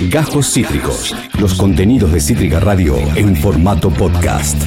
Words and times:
Gajos 0.00 0.52
Cítricos. 0.52 1.14
Los 1.40 1.54
contenidos 1.54 2.12
de 2.12 2.20
Cítrica 2.20 2.60
Radio 2.60 2.96
en 3.16 3.34
formato 3.34 3.88
podcast. 3.90 4.62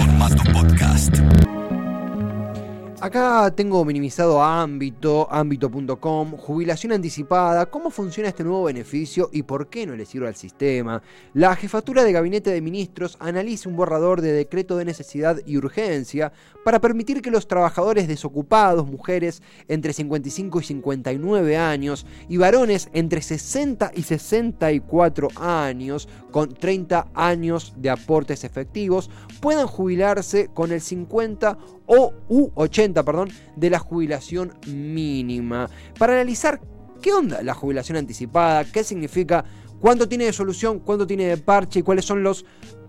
Acá 3.01 3.49
tengo 3.55 3.85
minimizado 3.85 4.43
ámbito, 4.43 5.31
ámbito.com, 5.31 6.31
jubilación 6.31 6.91
anticipada, 6.91 7.65
cómo 7.67 7.91
funciona 7.91 8.27
este 8.27 8.43
nuevo 8.43 8.65
beneficio 8.65 9.29
y 9.31 9.43
por 9.43 9.69
qué 9.69 9.87
no 9.87 9.95
le 9.95 10.05
sirve 10.05 10.27
al 10.27 10.35
sistema. 10.35 11.01
La 11.33 11.55
jefatura 11.55 12.03
de 12.03 12.11
gabinete 12.11 12.49
de 12.49 12.61
ministros 12.61 13.15
analiza 13.21 13.69
un 13.69 13.77
borrador 13.77 14.19
de 14.19 14.33
decreto 14.33 14.75
de 14.75 14.83
necesidad 14.83 15.39
y 15.45 15.55
urgencia 15.55 16.33
para 16.65 16.81
permitir 16.81 17.21
que 17.21 17.31
los 17.31 17.47
trabajadores 17.47 18.09
desocupados, 18.09 18.85
mujeres 18.85 19.41
entre 19.69 19.93
55 19.93 20.59
y 20.59 20.63
59 20.65 21.57
años 21.57 22.05
y 22.27 22.35
varones 22.35 22.89
entre 22.91 23.21
60 23.21 23.91
y 23.95 24.03
64 24.03 25.29
años 25.37 26.09
con 26.31 26.53
30 26.53 27.07
años 27.13 27.73
de 27.77 27.91
aportes 27.91 28.43
efectivos 28.43 29.09
puedan 29.39 29.67
jubilarse 29.67 30.49
con 30.53 30.73
el 30.73 30.81
50 30.81 31.57
o 31.89 32.13
u 32.29 32.51
80, 32.53 33.03
perdón, 33.03 33.29
de 33.55 33.69
la 33.71 33.79
jubilación 33.79 34.53
mínima. 34.67 35.69
Para 35.97 36.13
analizar 36.13 36.61
qué 37.01 37.11
onda 37.11 37.41
la 37.41 37.55
jubilación 37.55 37.97
anticipada, 37.97 38.63
qué 38.63 38.83
significa, 38.83 39.43
cuánto 39.81 40.07
tiene 40.07 40.25
de 40.25 40.33
solución, 40.33 40.79
cuánto 40.79 41.07
tiene 41.07 41.25
de 41.25 41.37
parche 41.37 41.79
y 41.79 41.83
cuáles 41.83 42.05
son 42.05 42.21
los 42.21 42.45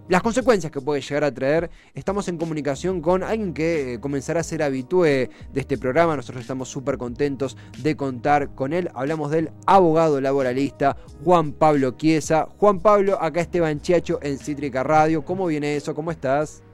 las 0.09 0.23
consecuencias 0.23 0.73
que 0.73 0.81
puede 0.81 1.01
llegar 1.01 1.23
a 1.23 1.33
traer. 1.33 1.71
Estamos 1.95 2.27
en 2.27 2.37
comunicación 2.37 3.01
con 3.01 3.23
alguien 3.23 3.55
que 3.55 3.95
eh, 3.95 4.01
comenzará 4.01 4.41
a 4.41 4.43
ser 4.43 4.61
habitué 4.61 5.31
de 5.53 5.61
este 5.61 5.79
programa. 5.79 6.17
Nosotros 6.17 6.43
estamos 6.43 6.69
súper 6.69 6.99
contentos 6.99 7.57
de 7.79 7.97
contar 7.97 8.53
con 8.57 8.73
él. 8.73 8.91
Hablamos 8.93 9.31
del 9.31 9.53
abogado 9.67 10.21
laboralista 10.21 10.97
Juan 11.25 11.53
Pablo 11.53 11.93
Chiesa. 11.93 12.49
Juan 12.59 12.81
Pablo, 12.81 13.23
acá 13.23 13.41
Esteban 13.41 13.81
Chiacho 13.81 14.19
en 14.21 14.37
Cítrica 14.39 14.83
Radio. 14.83 15.25
¿Cómo 15.25 15.47
viene 15.47 15.77
eso? 15.77 15.95
¿Cómo 15.95 16.11
estás? 16.11 16.65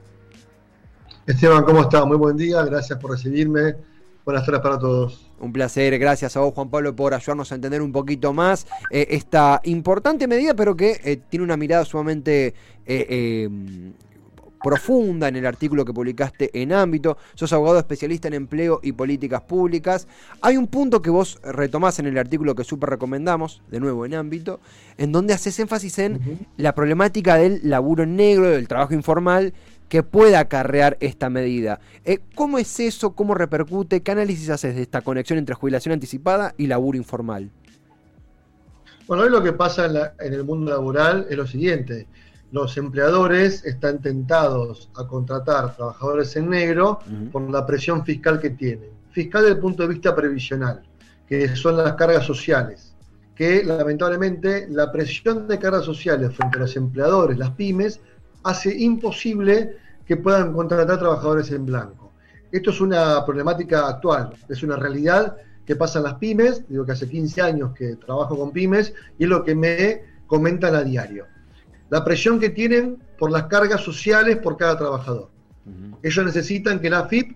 Esteban, 1.27 1.65
¿cómo 1.65 1.81
estás? 1.81 2.05
Muy 2.05 2.15
buen 2.15 2.37
día, 2.37 2.63
gracias 2.63 2.97
por 2.99 3.11
recibirme. 3.11 3.75
Buenas 4.23 4.45
tardes 4.45 4.61
para 4.61 4.79
todos. 4.79 5.29
Un 5.41 5.51
placer, 5.51 5.99
gracias 5.99 6.37
a 6.37 6.39
vos 6.39 6.53
Juan 6.53 6.69
Pablo 6.69 6.95
por 6.95 7.13
ayudarnos 7.13 7.51
a 7.51 7.55
entender 7.55 7.81
un 7.81 7.91
poquito 7.91 8.31
más 8.31 8.65
eh, 8.89 9.07
esta 9.09 9.59
importante 9.65 10.25
medida, 10.25 10.53
pero 10.53 10.77
que 10.77 11.01
eh, 11.03 11.17
tiene 11.29 11.43
una 11.43 11.57
mirada 11.57 11.83
sumamente 11.83 12.53
eh, 12.85 13.49
profunda 14.63 15.27
en 15.27 15.35
el 15.35 15.45
artículo 15.45 15.83
que 15.83 15.91
publicaste 15.91 16.49
en 16.61 16.71
ámbito. 16.71 17.17
Sos 17.35 17.51
abogado 17.51 17.77
especialista 17.77 18.29
en 18.29 18.33
empleo 18.33 18.79
y 18.81 18.93
políticas 18.93 19.41
públicas. 19.41 20.07
Hay 20.41 20.55
un 20.55 20.67
punto 20.67 21.01
que 21.01 21.09
vos 21.09 21.39
retomás 21.43 21.99
en 21.99 22.05
el 22.05 22.17
artículo 22.17 22.55
que 22.55 22.63
súper 22.63 22.89
recomendamos, 22.89 23.61
de 23.69 23.81
nuevo 23.81 24.05
en 24.05 24.13
ámbito, 24.13 24.61
en 24.97 25.11
donde 25.11 25.33
haces 25.33 25.59
énfasis 25.59 25.99
en 25.99 26.47
la 26.55 26.73
problemática 26.73 27.35
del 27.35 27.59
laburo 27.63 28.05
negro, 28.05 28.49
del 28.49 28.69
trabajo 28.69 28.93
informal 28.93 29.53
que 29.89 30.03
pueda 30.03 30.39
acarrear 30.39 30.97
esta 30.99 31.29
medida. 31.29 31.79
Eh, 32.03 32.19
¿Cómo 32.35 32.57
es 32.57 32.79
eso? 32.79 33.13
¿Cómo 33.13 33.35
repercute? 33.35 34.01
¿Qué 34.01 34.11
análisis 34.11 34.49
haces 34.49 34.75
de 34.75 34.81
esta 34.81 35.01
conexión 35.01 35.39
entre 35.39 35.55
jubilación 35.55 35.93
anticipada 35.93 36.53
y 36.57 36.67
laburo 36.67 36.97
informal? 36.97 37.49
Bueno, 39.07 39.23
hoy 39.23 39.29
lo 39.29 39.41
que 39.41 39.53
pasa 39.53 39.85
en, 40.19 40.33
el 40.33 40.43
mundo 40.43 40.71
laboral 40.71 41.27
es 41.29 41.37
lo 41.37 41.47
siguiente. 41.47 42.07
Los 42.51 42.77
empleadores 42.77 43.63
están 43.65 44.01
tentados 44.01 44.89
a 44.97 45.07
contratar 45.07 45.75
trabajadores 45.75 46.35
en 46.35 46.49
negro 46.49 46.99
por 47.31 47.49
la 47.49 47.65
presión 47.65 48.05
fiscal 48.05 48.39
que 48.39 48.49
tienen. 48.49 48.89
Fiscal 49.11 49.43
desde 49.43 49.55
el 49.55 49.61
punto 49.61 49.83
de 49.83 49.89
vista 49.89 50.13
previsional, 50.13 50.81
que 51.27 51.55
son 51.55 51.77
las 51.77 51.93
cargas 51.93 52.25
sociales. 52.25 52.93
Que 53.33 53.63
lamentablemente 53.63 54.67
la 54.69 54.91
presión 54.91 55.47
de 55.47 55.59
cargas 55.59 55.85
sociales 55.85 56.35
frente 56.35 56.57
a 56.57 56.61
los 56.61 56.75
empleadores, 56.75 57.37
las 57.37 57.51
pymes, 57.51 58.01
hace 58.47 58.73
imposible 58.77 59.77
que 60.05 60.15
puedan 60.15 60.53
contratar 60.53 60.97
trabajadores 60.99 61.51
en 61.51 61.65
blanco. 61.65 62.13
Esto 62.49 62.69
es 62.71 62.79
una 62.79 63.25
problemática 63.25 63.89
actual, 63.89 64.33
es 64.47 64.63
una 64.63 64.77
realidad 64.77 65.35
que 65.65 65.75
pasa 65.75 65.99
en 65.99 66.05
las 66.05 66.13
pymes, 66.13 66.63
digo 66.69 66.85
que 66.85 66.93
hace 66.93 67.09
15 67.09 67.41
años 67.41 67.73
que 67.73 67.97
trabajo 67.97 68.37
con 68.37 68.51
pymes 68.51 68.93
y 69.19 69.25
es 69.25 69.29
lo 69.29 69.43
que 69.43 69.53
me 69.53 70.01
comentan 70.27 70.75
a 70.75 70.83
diario. 70.83 71.25
La 71.89 72.05
presión 72.05 72.39
que 72.39 72.49
tienen 72.49 72.97
por 73.19 73.31
las 73.31 73.43
cargas 73.43 73.81
sociales 73.81 74.37
por 74.37 74.55
cada 74.55 74.77
trabajador. 74.77 75.29
Ellos 76.01 76.25
necesitan 76.25 76.79
que 76.79 76.89
la 76.89 77.07
FIP 77.07 77.35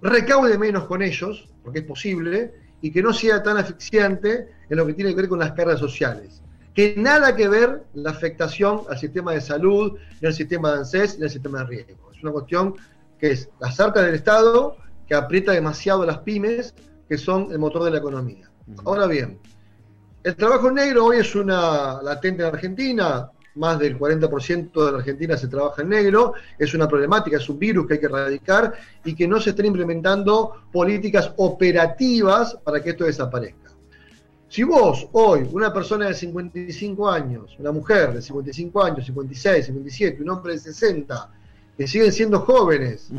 recaude 0.00 0.56
menos 0.56 0.84
con 0.84 1.02
ellos, 1.02 1.50
porque 1.62 1.80
es 1.80 1.84
posible, 1.84 2.54
y 2.80 2.90
que 2.90 3.02
no 3.02 3.12
sea 3.12 3.42
tan 3.42 3.58
asfixiante 3.58 4.48
en 4.70 4.76
lo 4.78 4.86
que 4.86 4.94
tiene 4.94 5.10
que 5.10 5.16
ver 5.16 5.28
con 5.28 5.38
las 5.38 5.52
cargas 5.52 5.80
sociales 5.80 6.43
que 6.74 6.94
nada 6.96 7.36
que 7.36 7.48
ver 7.48 7.84
la 7.94 8.10
afectación 8.10 8.82
al 8.90 8.98
sistema 8.98 9.32
de 9.32 9.40
salud, 9.40 9.96
ni 10.20 10.26
al 10.26 10.34
sistema 10.34 10.72
de 10.72 10.78
ANSES, 10.78 11.18
ni 11.18 11.24
al 11.24 11.30
sistema 11.30 11.60
de 11.60 11.64
riesgo. 11.66 12.10
Es 12.12 12.22
una 12.22 12.32
cuestión 12.32 12.74
que 13.18 13.30
es 13.30 13.48
las 13.60 13.78
arcas 13.78 14.04
del 14.04 14.16
Estado, 14.16 14.76
que 15.06 15.14
aprieta 15.14 15.52
demasiado 15.52 16.02
a 16.02 16.06
las 16.06 16.18
pymes, 16.18 16.74
que 17.08 17.16
son 17.16 17.52
el 17.52 17.58
motor 17.58 17.84
de 17.84 17.92
la 17.92 17.98
economía. 17.98 18.50
Ahora 18.84 19.06
bien, 19.06 19.38
el 20.24 20.34
trabajo 20.36 20.70
negro 20.70 21.06
hoy 21.06 21.18
es 21.18 21.34
una 21.34 22.02
latente 22.02 22.42
en 22.42 22.48
Argentina, 22.48 23.30
más 23.56 23.78
del 23.78 23.98
40% 23.98 24.84
de 24.84 24.92
la 24.92 24.98
Argentina 24.98 25.36
se 25.36 25.48
trabaja 25.48 25.82
en 25.82 25.90
negro, 25.90 26.34
es 26.58 26.74
una 26.74 26.88
problemática, 26.88 27.36
es 27.36 27.48
un 27.48 27.58
virus 27.58 27.86
que 27.86 27.94
hay 27.94 28.00
que 28.00 28.06
erradicar 28.06 28.74
y 29.04 29.14
que 29.14 29.28
no 29.28 29.40
se 29.40 29.50
están 29.50 29.66
implementando 29.66 30.64
políticas 30.72 31.32
operativas 31.36 32.56
para 32.64 32.82
que 32.82 32.90
esto 32.90 33.04
desaparezca. 33.04 33.63
Si 34.54 34.62
vos 34.62 35.08
hoy, 35.10 35.48
una 35.50 35.72
persona 35.72 36.06
de 36.06 36.14
55 36.14 37.10
años, 37.10 37.56
una 37.58 37.72
mujer 37.72 38.14
de 38.14 38.22
55 38.22 38.84
años, 38.84 39.06
56, 39.06 39.66
57, 39.66 40.22
un 40.22 40.30
hombre 40.30 40.52
de 40.52 40.60
60, 40.60 41.28
que 41.76 41.88
siguen 41.88 42.12
siendo 42.12 42.38
jóvenes, 42.38 43.10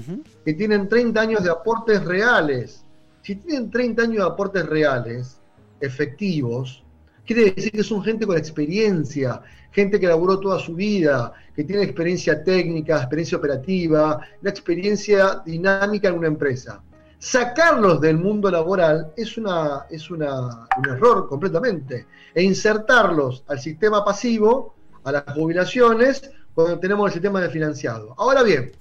que 0.46 0.54
tienen 0.54 0.88
30 0.88 1.20
años 1.20 1.44
de 1.44 1.50
aportes 1.50 2.06
reales, 2.06 2.86
si 3.22 3.36
tienen 3.36 3.70
30 3.70 4.04
años 4.04 4.16
de 4.16 4.32
aportes 4.32 4.66
reales, 4.66 5.42
efectivos, 5.82 6.86
quiere 7.26 7.52
decir 7.52 7.74
que 7.74 7.84
son 7.84 8.02
gente 8.02 8.26
con 8.26 8.38
experiencia, 8.38 9.42
gente 9.74 10.00
que 10.00 10.08
laburó 10.08 10.40
toda 10.40 10.58
su 10.58 10.74
vida, 10.74 11.34
que 11.54 11.66
tiene 11.66 11.84
experiencia 11.84 12.46
técnica, 12.46 12.96
experiencia 12.96 13.38
operativa, 13.38 14.22
una 14.42 14.50
experiencia 14.50 15.42
dinámica 15.46 16.08
en 16.08 16.16
una 16.16 16.28
empresa 16.28 16.82
sacarlos 17.26 18.00
del 18.02 18.20
mundo 18.20 18.52
laboral 18.52 19.12
es, 19.18 19.36
una, 19.36 19.88
es 19.90 20.12
una, 20.12 20.68
un 20.78 20.86
error 20.88 21.28
completamente. 21.28 22.06
E 22.36 22.44
insertarlos 22.44 23.44
al 23.48 23.60
sistema 23.60 24.06
pasivo, 24.06 24.76
a 25.04 25.12
las 25.12 25.24
jubilaciones, 25.34 26.30
cuando 26.54 26.78
tenemos 26.80 27.08
el 27.08 27.14
sistema 27.14 27.42
de 27.42 27.50
financiado. 27.50 28.14
Ahora 28.20 28.44
bien, 28.44 28.72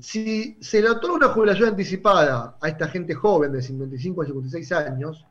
si 0.00 0.56
se 0.62 0.80
le 0.80 0.88
otorga 0.88 1.26
una 1.26 1.28
jubilación 1.28 1.68
anticipada 1.68 2.56
a 2.58 2.68
esta 2.68 2.88
gente 2.88 3.14
joven 3.14 3.52
de 3.52 3.60
55 3.60 4.22
a 4.22 4.26
56 4.26 4.72
años, 4.72 5.26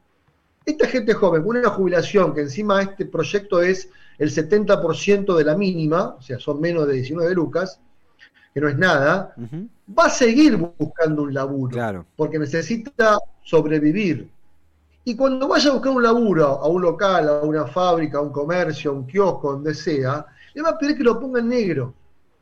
esta 0.63 0.87
gente 0.87 1.15
joven 1.15 1.41
con 1.41 1.57
una 1.57 1.69
jubilación 1.71 2.35
que 2.35 2.41
encima 2.41 2.83
este 2.83 3.07
proyecto 3.07 3.63
es 3.63 3.89
el 4.19 4.29
70% 4.29 5.35
de 5.35 5.43
la 5.43 5.57
mínima, 5.57 6.15
o 6.19 6.21
sea, 6.21 6.37
son 6.37 6.61
menos 6.61 6.85
de 6.85 6.93
19 6.93 7.33
lucas, 7.33 7.79
que 8.53 8.61
no 8.61 8.69
es 8.69 8.77
nada, 8.77 9.33
va 9.97 10.05
a 10.05 10.09
seguir 10.09 10.57
buscando 10.57 11.23
un 11.23 11.33
laburo, 11.33 12.05
porque 12.15 12.37
necesita 12.37 13.17
sobrevivir. 13.43 14.29
Y 15.05 15.15
cuando 15.15 15.47
vaya 15.47 15.69
a 15.69 15.73
buscar 15.73 15.91
un 15.91 16.03
laburo 16.03 16.45
a 16.45 16.67
un 16.67 16.81
local, 16.81 17.27
a 17.27 17.41
una 17.41 17.65
fábrica, 17.65 18.19
a 18.19 18.21
un 18.21 18.31
comercio, 18.31 18.91
a 18.91 18.93
un 18.93 19.05
kiosco, 19.05 19.53
donde 19.53 19.73
sea, 19.73 20.25
le 20.53 20.61
va 20.61 20.69
a 20.69 20.77
pedir 20.77 20.97
que 20.97 21.03
lo 21.03 21.19
ponga 21.19 21.39
en 21.39 21.49
negro. 21.49 21.93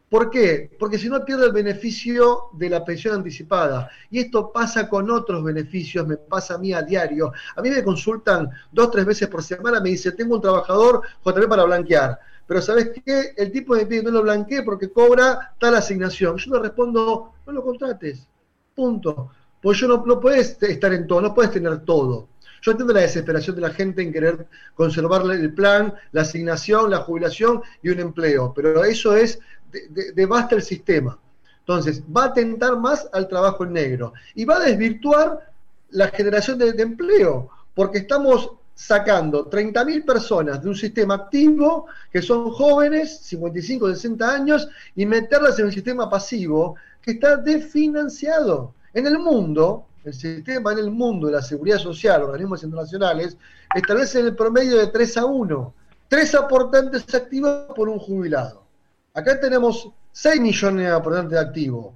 ¿Por 0.10 0.30
qué? 0.30 0.70
Porque 0.78 1.00
si 1.00 1.08
no 1.08 1.24
pierde 1.24 1.46
el 1.46 1.54
beneficio 1.54 2.50
de 2.52 2.70
la 2.70 2.84
pensión 2.84 3.16
anticipada. 3.16 3.90
Y 4.10 4.20
esto 4.20 4.52
pasa 4.52 4.90
con 4.90 5.10
otros 5.10 5.42
beneficios, 5.42 6.06
me 6.06 6.18
pasa 6.18 6.56
a 6.56 6.58
mí 6.58 6.74
a 6.74 6.82
diario. 6.82 7.32
A 7.56 7.62
mí 7.62 7.70
me 7.70 7.82
consultan 7.82 8.50
dos, 8.74 8.92
tres 8.92 9.06
veces 9.06 9.30
por 9.30 9.42
semana, 9.42 9.80
me 9.80 9.92
dice, 9.92 10.12
tengo 10.12 10.36
un 10.36 10.42
trabajador 10.42 11.02
JB 11.24 11.48
para 11.48 11.64
blanquear 11.64 12.20
pero 12.52 12.62
¿sabes 12.62 12.92
qué? 13.06 13.34
El 13.38 13.50
tipo 13.50 13.78
de 13.78 13.86
pide 13.86 14.04
no 14.04 14.12
lo 14.12 14.24
blanquee 14.24 14.62
porque 14.64 14.92
cobra 14.92 15.54
tal 15.58 15.74
asignación. 15.74 16.36
Yo 16.36 16.54
le 16.54 16.60
respondo, 16.60 17.32
no 17.48 17.54
lo 17.54 17.64
contrates, 17.64 18.28
punto. 18.76 19.32
Pues 19.62 19.78
yo 19.78 19.88
no, 19.88 20.04
no 20.06 20.20
puedes 20.20 20.62
estar 20.62 20.94
en 20.94 21.08
todo, 21.08 21.22
no 21.22 21.34
puedes 21.34 21.54
tener 21.54 21.86
todo. 21.86 22.28
Yo 22.62 22.72
entiendo 22.72 22.94
la 22.94 23.00
desesperación 23.00 23.56
de 23.56 23.62
la 23.62 23.70
gente 23.70 24.02
en 24.02 24.12
querer 24.12 24.48
conservar 24.76 25.22
el 25.32 25.54
plan, 25.54 25.94
la 26.12 26.24
asignación, 26.24 26.92
la 26.92 26.98
jubilación 26.98 27.62
y 27.82 27.88
un 27.88 28.02
empleo, 28.02 28.52
pero 28.54 28.84
eso 28.84 29.16
es, 29.16 29.40
devasta 30.14 30.56
el 30.56 30.62
sistema. 30.62 31.18
Entonces, 31.60 32.04
va 32.04 32.26
a 32.26 32.34
tentar 32.34 32.78
más 32.78 33.08
al 33.14 33.30
trabajo 33.30 33.64
en 33.64 33.72
negro 33.72 34.12
y 34.36 34.44
va 34.44 34.58
a 34.58 34.66
desvirtuar 34.66 35.54
la 35.92 36.10
generación 36.10 36.58
de 36.58 36.72
empleo, 36.82 37.48
porque 37.74 38.00
estamos 38.00 38.52
sacando 38.82 39.48
30.000 39.48 40.04
personas 40.04 40.60
de 40.64 40.68
un 40.68 40.76
sistema 40.76 41.14
activo, 41.14 41.86
que 42.12 42.20
son 42.20 42.50
jóvenes, 42.50 43.20
55, 43.20 43.90
60 43.94 44.34
años, 44.34 44.68
y 44.96 45.06
meterlas 45.06 45.60
en 45.60 45.66
un 45.66 45.72
sistema 45.72 46.10
pasivo 46.10 46.76
que 47.00 47.12
está 47.12 47.38
desfinanciado. 47.38 48.74
En 48.92 49.06
el 49.06 49.20
mundo, 49.20 49.86
el 50.04 50.16
sistema 50.16 50.72
en 50.72 50.80
el 50.80 50.90
mundo 50.90 51.28
de 51.28 51.34
la 51.34 51.44
seguridad 51.44 51.78
social, 51.78 52.24
organismos 52.24 52.64
internacionales, 52.64 53.38
establecen 53.76 54.26
el 54.26 54.36
promedio 54.36 54.78
de 54.78 54.88
3 54.88 55.18
a 55.18 55.26
1. 55.26 55.74
tres 56.08 56.34
aportantes 56.34 57.14
activos 57.14 57.68
por 57.76 57.88
un 57.88 58.00
jubilado. 58.00 58.64
Acá 59.14 59.40
tenemos 59.40 59.90
6 60.12 60.42
millones 60.42 60.88
de 60.88 60.92
aportantes 60.92 61.38
activos 61.38 61.94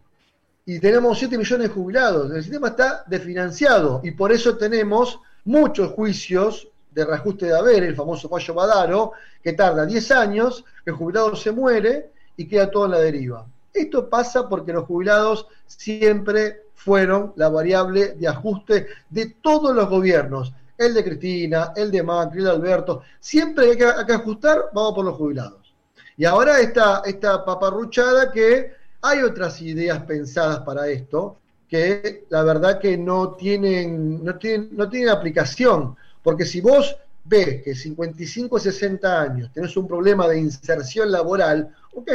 y 0.67 0.79
tenemos 0.79 1.17
7 1.17 1.35
millones 1.35 1.67
de 1.67 1.73
jubilados. 1.73 2.31
El 2.31 2.43
sistema 2.43 2.67
está 2.67 3.03
desfinanciado 3.07 4.01
y 4.03 4.11
por 4.11 4.31
eso 4.31 4.55
tenemos 4.55 5.19
muchos 5.45 5.91
juicios 5.93 6.67
de 6.95 7.05
reajuste 7.05 7.47
de 7.47 7.57
haber, 7.57 7.83
el 7.83 7.95
famoso 7.95 8.29
fallo 8.29 8.53
Badaro, 8.53 9.11
que 9.43 9.53
tarda 9.53 9.85
10 9.85 10.11
años, 10.11 10.63
el 10.85 10.93
jubilado 10.93 11.35
se 11.35 11.51
muere 11.51 12.11
y 12.37 12.47
queda 12.47 12.71
todo 12.71 12.85
en 12.85 12.91
la 12.91 12.99
deriva. 12.99 13.45
Esto 13.73 14.09
pasa 14.09 14.47
porque 14.47 14.71
los 14.71 14.85
jubilados 14.85 15.47
siempre 15.67 16.63
fueron 16.73 17.33
la 17.35 17.49
variable 17.49 18.13
de 18.13 18.27
ajuste 18.27 18.87
de 19.09 19.35
todos 19.41 19.75
los 19.75 19.89
gobiernos. 19.89 20.53
El 20.77 20.93
de 20.93 21.03
Cristina, 21.03 21.73
el 21.75 21.91
de 21.91 22.01
Macri, 22.01 22.39
el 22.39 22.45
de 22.45 22.51
Alberto. 22.51 23.01
Siempre 23.19 23.71
hay 23.71 23.77
que, 23.77 23.85
hay 23.85 24.05
que 24.05 24.13
ajustar, 24.13 24.69
vamos 24.73 24.93
por 24.93 25.05
los 25.05 25.15
jubilados. 25.15 25.73
Y 26.17 26.23
ahora 26.23 26.59
esta, 26.59 27.01
esta 27.05 27.43
paparruchada 27.43 28.31
que 28.31 28.71
hay 29.01 29.21
otras 29.21 29.61
ideas 29.61 30.01
pensadas 30.03 30.59
para 30.61 30.87
esto, 30.87 31.37
que 31.67 32.25
la 32.29 32.43
verdad 32.43 32.79
que 32.79 32.97
no 32.97 33.33
tienen, 33.35 34.23
no 34.23 34.35
tienen, 34.35 34.69
no 34.71 34.89
tienen 34.89 35.09
aplicación. 35.09 35.95
Porque 36.25 36.43
si 36.43 36.59
vos 36.59 36.97
ves 37.23 37.61
que 37.61 37.75
55 37.75 38.57
60 38.57 39.21
años 39.21 39.51
tenés 39.53 39.77
un 39.77 39.87
problema 39.87 40.27
de 40.27 40.39
inserción 40.39 41.11
laboral, 41.11 41.71
ok, 41.93 42.11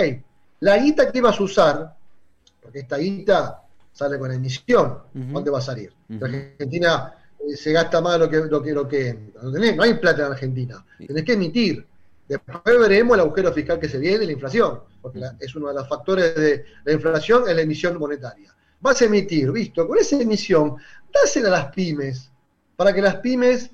la 0.58 0.78
guita 0.78 1.12
que 1.12 1.20
vas 1.20 1.38
a 1.38 1.42
usar, 1.44 1.96
porque 2.60 2.80
esta 2.80 2.96
guita 2.96 3.62
sale 3.92 4.18
con 4.18 4.32
emisión, 4.32 4.98
¿dónde 5.14 5.52
va 5.52 5.58
a 5.58 5.62
salir? 5.62 5.92
En 6.08 6.24
Argentina 6.24 7.14
eh, 7.38 7.56
se 7.56 7.70
gasta 7.70 8.00
más 8.00 8.18
lo 8.18 8.28
que, 8.28 8.38
lo 8.38 8.60
que, 8.60 8.72
lo 8.72 8.88
que 8.88 9.16
no, 9.40 9.50
no 9.52 9.82
hay 9.84 9.94
plata 9.94 10.26
en 10.26 10.32
Argentina, 10.32 10.84
tenés 11.06 11.24
que 11.24 11.34
emitir. 11.34 11.86
Después 12.26 12.60
veremos 12.64 13.14
el 13.14 13.20
agujero 13.20 13.52
fiscal 13.52 13.78
que 13.78 13.88
se 13.88 13.98
viene 13.98 14.24
y 14.24 14.26
la 14.26 14.32
inflación, 14.32 14.80
porque 15.00 15.20
es 15.38 15.54
uno 15.54 15.68
de 15.68 15.74
los 15.74 15.88
factores 15.88 16.34
de 16.34 16.64
la 16.84 16.92
inflación, 16.94 17.44
es 17.48 17.54
la 17.54 17.62
emisión 17.62 17.96
monetaria. 17.96 18.52
Vas 18.80 19.00
a 19.02 19.04
emitir, 19.04 19.52
visto, 19.52 19.86
con 19.86 19.98
esa 19.98 20.20
emisión, 20.20 20.74
dásela 21.14 21.46
a 21.46 21.52
las 21.52 21.66
pymes, 21.72 22.28
para 22.74 22.92
que 22.92 23.02
las 23.02 23.16
pymes 23.16 23.70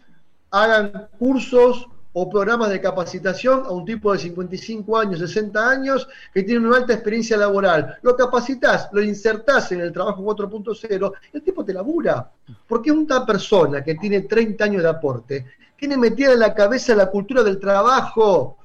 hagan 0.50 1.08
cursos 1.18 1.86
o 2.18 2.30
programas 2.30 2.70
de 2.70 2.80
capacitación 2.80 3.64
a 3.66 3.70
un 3.72 3.84
tipo 3.84 4.10
de 4.10 4.18
55 4.18 4.98
años, 4.98 5.18
60 5.18 5.68
años, 5.68 6.08
que 6.32 6.42
tiene 6.44 6.66
una 6.66 6.78
alta 6.78 6.94
experiencia 6.94 7.36
laboral. 7.36 7.98
Lo 8.00 8.16
capacitas, 8.16 8.88
lo 8.92 9.02
insertás 9.02 9.70
en 9.72 9.82
el 9.82 9.92
trabajo 9.92 10.22
4.0, 10.24 11.12
el 11.34 11.42
tipo 11.42 11.62
te 11.62 11.74
labura. 11.74 12.30
Porque 12.66 12.90
una 12.90 13.26
persona 13.26 13.84
que 13.84 13.96
tiene 13.96 14.22
30 14.22 14.64
años 14.64 14.82
de 14.82 14.88
aporte 14.88 15.46
tiene 15.76 15.98
metida 15.98 16.32
en 16.32 16.38
la 16.38 16.54
cabeza 16.54 16.94
la 16.94 17.10
cultura 17.10 17.42
del 17.42 17.60
trabajo, 17.60 18.56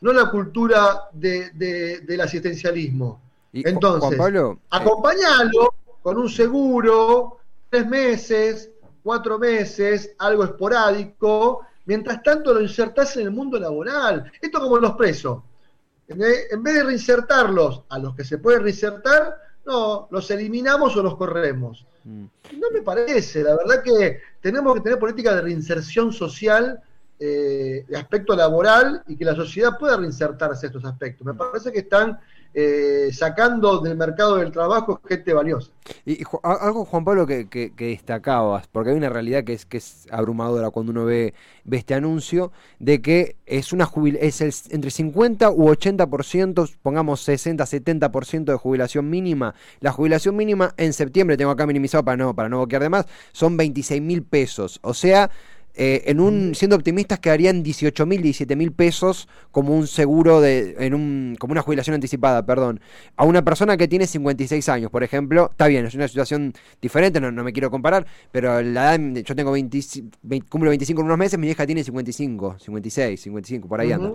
no 0.00 0.12
la 0.12 0.30
cultura 0.30 1.10
del 1.12 2.20
asistencialismo. 2.22 3.20
Entonces, 3.52 4.18
eh, 4.18 4.56
acompañalo 4.70 5.74
con 6.00 6.16
un 6.16 6.28
seguro, 6.30 7.38
tres 7.68 7.86
meses, 7.86 8.70
cuatro 9.02 9.38
meses, 9.38 10.14
algo 10.18 10.44
esporádico, 10.44 11.66
mientras 11.86 12.22
tanto 12.22 12.52
lo 12.52 12.60
insertás 12.60 13.16
en 13.16 13.22
el 13.22 13.30
mundo 13.30 13.58
laboral. 13.58 14.30
Esto 14.40 14.60
como 14.60 14.78
los 14.78 14.92
presos. 14.92 15.42
En 16.06 16.18
vez 16.18 16.74
de 16.74 16.82
reinsertarlos 16.82 17.82
a 17.88 17.98
los 17.98 18.14
que 18.14 18.24
se 18.24 18.38
puede 18.38 18.60
reinsertar, 18.60 19.36
no, 19.66 20.08
los 20.10 20.30
eliminamos 20.30 20.96
o 20.96 21.02
los 21.02 21.16
corremos. 21.16 21.86
Mm. 22.04 22.24
No 22.58 22.70
me 22.72 22.80
parece, 22.80 23.42
la 23.42 23.54
verdad 23.54 23.82
que 23.82 24.20
tenemos 24.40 24.74
que 24.74 24.80
tener 24.80 24.98
política 24.98 25.34
de 25.34 25.42
reinserción 25.42 26.12
social 26.12 26.82
eh, 27.20 27.84
de 27.86 27.96
aspecto 27.96 28.34
laboral 28.34 29.02
y 29.08 29.16
que 29.16 29.24
la 29.24 29.34
sociedad 29.34 29.76
pueda 29.78 29.96
reinsertarse 29.96 30.66
estos 30.66 30.84
aspectos. 30.84 31.26
Me 31.26 31.34
parece 31.34 31.70
que 31.72 31.80
están 31.80 32.18
eh, 32.54 33.10
sacando 33.12 33.78
del 33.80 33.96
mercado 33.96 34.36
del 34.36 34.50
trabajo 34.50 35.00
gente 35.06 35.32
valiosa. 35.32 35.70
Y, 36.04 36.22
algo, 36.42 36.84
Juan 36.84 37.04
Pablo, 37.04 37.26
que, 37.26 37.72
destacabas, 37.76 38.66
porque 38.66 38.90
hay 38.90 38.96
una 38.96 39.10
realidad 39.10 39.44
que 39.44 39.52
es, 39.52 39.64
que 39.64 39.76
es 39.78 40.06
abrumadora 40.10 40.70
cuando 40.70 40.92
uno 40.92 41.04
ve, 41.04 41.34
este 41.70 41.94
anuncio, 41.94 42.50
de 42.78 43.00
que 43.00 43.36
es 43.46 43.72
una 43.72 43.88
es 44.20 44.40
el, 44.40 44.52
entre 44.70 44.90
50 44.90 45.50
u 45.50 45.68
80%, 45.68 46.76
pongamos 46.82 47.20
60, 47.20 47.64
70% 47.64 48.44
de 48.44 48.56
jubilación 48.56 49.08
mínima. 49.08 49.54
La 49.80 49.92
jubilación 49.92 50.34
mínima 50.34 50.74
en 50.76 50.92
septiembre, 50.92 51.36
tengo 51.36 51.50
acá 51.50 51.66
minimizado 51.66 52.04
para 52.04 52.16
no, 52.16 52.34
para 52.34 52.48
no 52.48 52.58
boquear 52.58 52.82
de 52.82 52.88
más, 52.88 53.06
son 53.32 53.56
26 53.56 54.02
mil 54.02 54.22
pesos. 54.22 54.80
O 54.82 54.94
sea, 54.94 55.30
eh, 55.80 56.10
en 56.10 56.18
un, 56.18 56.56
siendo 56.56 56.74
optimistas, 56.74 57.20
quedarían 57.20 57.62
18 57.62 58.04
mil, 58.04 58.20
17 58.20 58.56
mil 58.56 58.72
pesos 58.72 59.28
como 59.52 59.76
un 59.76 59.86
seguro, 59.86 60.40
de, 60.40 60.74
en 60.80 60.92
un, 60.92 61.36
como 61.38 61.52
una 61.52 61.62
jubilación 61.62 61.94
anticipada, 61.94 62.44
perdón. 62.44 62.80
A 63.14 63.24
una 63.24 63.44
persona 63.44 63.76
que 63.76 63.86
tiene 63.86 64.08
56 64.08 64.68
años, 64.70 64.90
por 64.90 65.04
ejemplo, 65.04 65.50
está 65.52 65.68
bien, 65.68 65.86
es 65.86 65.94
una 65.94 66.08
situación 66.08 66.52
diferente, 66.82 67.20
no, 67.20 67.30
me 67.30 67.52
quiero 67.52 67.70
comparar, 67.70 68.08
pero 68.32 68.60
la 68.60 68.96
edad, 68.96 69.22
yo 69.22 69.36
tengo 69.36 69.52
20, 69.52 69.78
cumplo 70.48 70.70
25 70.70 71.00
en 71.00 71.06
unos 71.06 71.18
meses, 71.18 71.38
mi 71.38 71.48
hija 71.48 71.64
tiene 71.64 71.84
55, 71.84 72.56
56, 72.58 73.20
55, 73.20 73.68
por 73.68 73.80
ahí 73.80 73.92
anda 73.92 74.14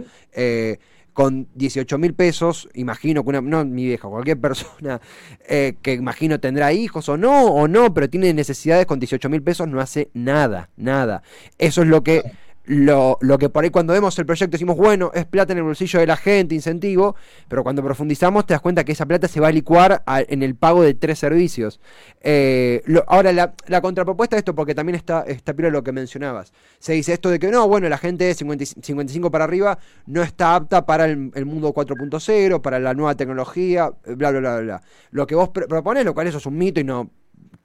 con 1.13 1.47
18 1.55 1.97
mil 1.97 2.13
pesos, 2.13 2.69
imagino 2.73 3.23
que 3.23 3.29
una, 3.29 3.41
no 3.41 3.63
mi 3.65 3.85
vieja, 3.85 4.07
cualquier 4.07 4.39
persona 4.39 4.99
eh, 5.47 5.75
que 5.81 5.93
imagino 5.93 6.39
tendrá 6.39 6.73
hijos 6.73 7.07
o 7.09 7.17
no, 7.17 7.45
o 7.45 7.67
no, 7.67 7.93
pero 7.93 8.09
tiene 8.09 8.33
necesidades 8.33 8.85
con 8.85 8.99
18 8.99 9.29
mil 9.29 9.41
pesos, 9.41 9.67
no 9.67 9.79
hace 9.79 10.09
nada, 10.13 10.69
nada. 10.75 11.23
Eso 11.57 11.83
es 11.83 11.87
lo 11.87 12.03
que 12.03 12.23
lo, 12.65 13.17
lo, 13.21 13.37
que 13.37 13.49
por 13.49 13.63
ahí 13.63 13.69
cuando 13.69 13.93
vemos 13.93 14.17
el 14.19 14.25
proyecto 14.25 14.51
decimos, 14.53 14.77
bueno, 14.77 15.11
es 15.13 15.25
plata 15.25 15.51
en 15.51 15.59
el 15.59 15.65
bolsillo 15.65 15.99
de 15.99 16.07
la 16.07 16.15
gente, 16.15 16.55
incentivo, 16.55 17.15
pero 17.47 17.63
cuando 17.63 17.83
profundizamos 17.83 18.45
te 18.45 18.53
das 18.53 18.61
cuenta 18.61 18.83
que 18.83 18.93
esa 18.93 19.05
plata 19.05 19.27
se 19.27 19.39
va 19.39 19.49
a 19.49 19.51
licuar 19.51 20.03
en 20.07 20.43
el 20.43 20.55
pago 20.55 20.81
de 20.81 20.93
tres 20.93 21.19
servicios. 21.19 21.79
Eh, 22.21 22.81
ahora, 23.07 23.33
la, 23.33 23.53
la, 23.67 23.81
contrapropuesta 23.81 24.35
de 24.35 24.39
esto, 24.39 24.55
porque 24.55 24.73
también 24.73 24.95
está, 24.95 25.21
está 25.27 25.53
piro 25.53 25.69
lo 25.69 25.83
que 25.83 25.91
mencionabas, 25.91 26.53
se 26.79 26.93
dice 26.93 27.13
esto 27.13 27.29
de 27.29 27.39
que 27.39 27.49
no, 27.49 27.67
bueno, 27.67 27.89
la 27.89 27.97
gente 27.97 28.25
de 28.25 28.33
55 28.33 29.29
para 29.29 29.43
arriba 29.43 29.77
no 30.05 30.23
está 30.23 30.55
apta 30.55 30.85
para 30.85 31.05
el, 31.05 31.45
mundo 31.45 31.73
4.0, 31.73 32.61
para 32.61 32.79
la 32.79 32.93
nueva 32.93 33.15
tecnología, 33.15 33.91
bla, 34.05 34.31
bla, 34.31 34.39
bla, 34.39 34.59
bla. 34.59 34.81
Lo 35.11 35.27
que 35.27 35.35
vos 35.35 35.49
propones, 35.49 36.05
lo 36.05 36.13
cual 36.13 36.27
eso 36.27 36.37
es 36.37 36.45
un 36.45 36.57
mito 36.57 36.79
y 36.79 36.83
no 36.83 37.09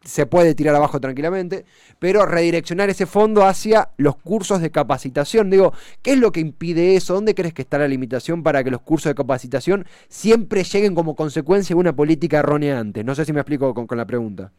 se 0.08 0.24
puede 0.24 0.54
tirar 0.54 0.74
abajo 0.74 1.00
tranquilamente, 1.00 1.66
pero 1.98 2.24
redireccionar 2.24 2.88
ese 2.88 3.04
fondo 3.04 3.44
hacia 3.44 3.90
los 3.98 4.16
cursos 4.16 4.62
de 4.62 4.70
capacitación. 4.70 5.50
Digo, 5.50 5.74
¿qué 6.02 6.12
es 6.12 6.18
lo 6.18 6.32
que 6.32 6.40
impide 6.40 6.96
eso? 6.96 7.12
¿Dónde 7.12 7.34
crees 7.34 7.52
que 7.52 7.62
está 7.62 7.76
la 7.78 7.86
limitación 7.86 8.42
para 8.42 8.64
que 8.64 8.70
los 8.70 8.80
cursos 8.80 9.10
de 9.10 9.14
capacitación 9.14 9.84
siempre 10.08 10.64
lleguen 10.64 10.94
como 10.94 11.14
consecuencia 11.14 11.74
de 11.74 11.80
una 11.80 11.94
política 11.94 12.38
errónea 12.38 12.80
antes? 12.80 13.04
No 13.04 13.14
sé 13.14 13.26
si 13.26 13.34
me 13.34 13.40
explico 13.40 13.74
con, 13.74 13.98
la 13.98 14.06
pregunta. 14.06 14.50